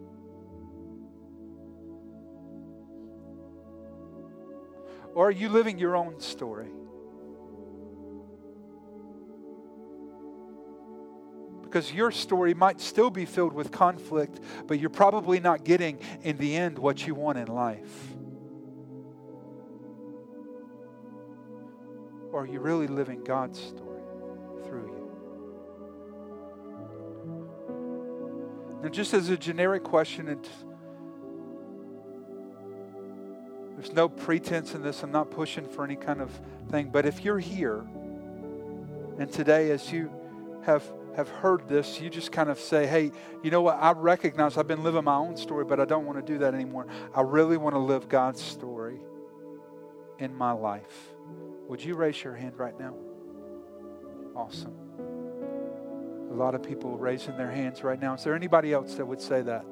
Or 5.13 5.27
are 5.27 5.31
you 5.31 5.49
living 5.49 5.77
your 5.77 5.97
own 5.97 6.21
story? 6.21 6.71
Because 11.75 11.91
your 11.91 12.09
story 12.09 12.53
might 12.53 12.79
still 12.79 13.09
be 13.09 13.25
filled 13.25 13.51
with 13.51 13.69
conflict, 13.69 14.39
but 14.65 14.79
you're 14.79 14.89
probably 14.89 15.41
not 15.41 15.65
getting 15.65 15.99
in 16.23 16.37
the 16.37 16.55
end 16.55 16.79
what 16.79 17.05
you 17.05 17.13
want 17.13 17.37
in 17.37 17.47
life. 17.47 18.13
Or 22.31 22.43
are 22.43 22.47
you 22.47 22.61
really 22.61 22.87
living 22.87 23.25
God's 23.25 23.59
story 23.59 24.03
through 24.63 24.87
you? 24.87 25.09
Now, 28.81 28.87
just 28.87 29.13
as 29.13 29.27
a 29.27 29.35
generic 29.35 29.83
question, 29.83 30.29
and 30.29 30.47
there's 33.75 33.91
no 33.91 34.07
pretense 34.07 34.73
in 34.73 34.81
this, 34.81 35.03
I'm 35.03 35.11
not 35.11 35.29
pushing 35.29 35.67
for 35.67 35.83
any 35.83 35.97
kind 35.97 36.21
of 36.21 36.31
thing, 36.71 36.87
but 36.89 37.05
if 37.05 37.25
you're 37.25 37.37
here 37.37 37.85
and 39.19 39.29
today, 39.29 39.71
as 39.71 39.91
you 39.91 40.09
have 40.63 40.89
have 41.15 41.29
heard 41.29 41.67
this, 41.67 41.99
you 42.01 42.09
just 42.09 42.31
kind 42.31 42.49
of 42.49 42.59
say, 42.59 42.85
hey, 42.85 43.11
you 43.41 43.51
know 43.51 43.61
what? 43.61 43.77
I 43.79 43.91
recognize 43.91 44.57
I've 44.57 44.67
been 44.67 44.83
living 44.83 45.03
my 45.03 45.15
own 45.15 45.37
story, 45.37 45.65
but 45.65 45.79
I 45.79 45.85
don't 45.85 46.05
want 46.05 46.17
to 46.17 46.33
do 46.33 46.39
that 46.39 46.53
anymore. 46.53 46.87
I 47.13 47.21
really 47.21 47.57
want 47.57 47.75
to 47.75 47.79
live 47.79 48.09
God's 48.09 48.41
story 48.41 48.99
in 50.19 50.35
my 50.35 50.51
life. 50.51 51.13
Would 51.67 51.83
you 51.83 51.95
raise 51.95 52.23
your 52.23 52.35
hand 52.35 52.57
right 52.57 52.77
now? 52.79 52.95
Awesome. 54.35 54.75
A 56.29 56.33
lot 56.33 56.53
of 56.53 56.61
people 56.61 56.97
raising 56.97 57.37
their 57.37 57.51
hands 57.51 57.83
right 57.83 57.99
now. 57.99 58.13
Is 58.13 58.23
there 58.23 58.35
anybody 58.35 58.73
else 58.73 58.95
that 58.95 59.05
would 59.05 59.21
say 59.21 59.41
that? 59.41 59.65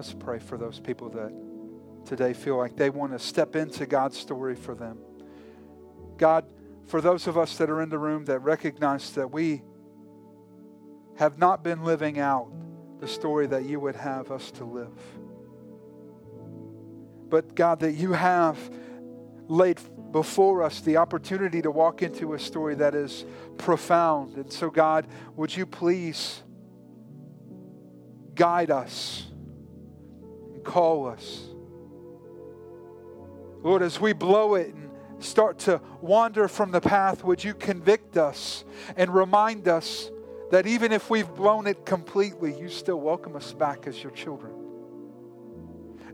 Let's 0.00 0.14
pray 0.14 0.38
for 0.38 0.56
those 0.56 0.80
people 0.80 1.10
that 1.10 1.30
today 2.06 2.32
feel 2.32 2.56
like 2.56 2.74
they 2.74 2.88
want 2.88 3.12
to 3.12 3.18
step 3.18 3.54
into 3.54 3.84
God's 3.84 4.16
story 4.16 4.56
for 4.56 4.74
them. 4.74 4.96
God, 6.16 6.46
for 6.86 7.02
those 7.02 7.26
of 7.26 7.36
us 7.36 7.58
that 7.58 7.68
are 7.68 7.82
in 7.82 7.90
the 7.90 7.98
room 7.98 8.24
that 8.24 8.38
recognize 8.38 9.10
that 9.10 9.30
we 9.30 9.60
have 11.18 11.36
not 11.36 11.62
been 11.62 11.84
living 11.84 12.18
out 12.18 12.50
the 12.98 13.06
story 13.06 13.46
that 13.48 13.66
you 13.66 13.78
would 13.78 13.94
have 13.94 14.30
us 14.30 14.50
to 14.52 14.64
live. 14.64 14.98
But 17.28 17.54
God, 17.54 17.80
that 17.80 17.92
you 17.92 18.14
have 18.14 18.56
laid 19.48 19.80
before 20.12 20.62
us 20.62 20.80
the 20.80 20.96
opportunity 20.96 21.60
to 21.60 21.70
walk 21.70 22.00
into 22.00 22.32
a 22.32 22.38
story 22.38 22.74
that 22.76 22.94
is 22.94 23.26
profound. 23.58 24.36
And 24.36 24.50
so, 24.50 24.70
God, 24.70 25.06
would 25.36 25.54
you 25.54 25.66
please 25.66 26.42
guide 28.34 28.70
us 28.70 29.26
call 30.60 31.08
us? 31.08 31.46
Lord, 33.62 33.82
as 33.82 34.00
we 34.00 34.12
blow 34.12 34.54
it 34.54 34.74
and 34.74 34.90
start 35.18 35.58
to 35.60 35.80
wander 36.00 36.48
from 36.48 36.70
the 36.70 36.80
path, 36.80 37.24
would 37.24 37.44
you 37.44 37.54
convict 37.54 38.16
us 38.16 38.64
and 38.96 39.12
remind 39.12 39.68
us 39.68 40.10
that 40.50 40.66
even 40.66 40.92
if 40.92 41.10
we've 41.10 41.32
blown 41.34 41.66
it 41.66 41.84
completely, 41.84 42.58
you 42.58 42.68
still 42.68 43.00
welcome 43.00 43.36
us 43.36 43.52
back 43.52 43.86
as 43.86 44.02
your 44.02 44.12
children. 44.12 44.59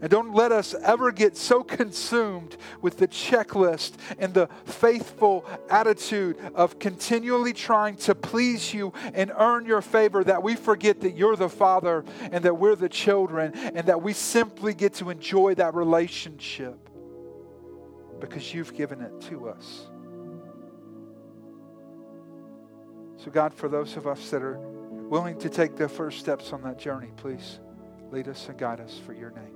And 0.01 0.11
don't 0.11 0.35
let 0.35 0.53
us 0.53 0.75
ever 0.83 1.13
get 1.13 1.37
so 1.37 1.63
consumed 1.63 2.57
with 2.81 2.99
the 2.99 3.09
checklist 3.09 3.93
and 4.19 4.35
the 4.35 4.49
faithful 4.65 5.45
attitude 5.71 6.37
of 6.55 6.79
continually 6.79 7.53
trying 7.53 7.97
to 7.97 8.15
please 8.15 8.75
you 8.75 8.93
and 9.15 9.33
earn 9.37 9.67
your 9.67 9.83
favor 9.83 10.23
that 10.25 10.43
we 10.43 10.57
forget 10.57 11.01
that 11.01 11.17
you're 11.17 11.37
the 11.37 11.49
Father 11.49 12.05
and 12.21 12.45
that 12.45 12.59
we're 12.59 12.77
the 12.77 12.89
children 12.89 13.53
and 13.55 13.87
that 13.87 14.03
we 14.03 14.13
simply 14.13 14.75
get 14.75 14.95
to 14.95 15.11
enjoy 15.11 15.55
that 15.55 15.75
relationship 15.75 16.79
because 18.21 18.53
you've 18.55 18.75
given 18.75 19.01
it 19.01 19.21
to 19.23 19.49
us. 19.49 19.87
So, 23.19 23.31
God, 23.31 23.53
for 23.53 23.69
those 23.69 23.97
of 23.97 24.07
us 24.07 24.31
that 24.31 24.43
are 24.43 24.59
willing 25.09 25.39
to 25.41 25.49
take 25.49 25.77
the 25.77 25.89
first 25.89 26.19
steps 26.19 26.53
on 26.53 26.63
that 26.63 26.79
journey, 26.79 27.11
please 27.17 27.59
lead 28.11 28.29
us 28.29 28.49
and 28.49 28.59
guide 28.59 28.81
us 28.81 29.01
for 29.05 29.15
your 29.15 29.31
name. 29.31 29.56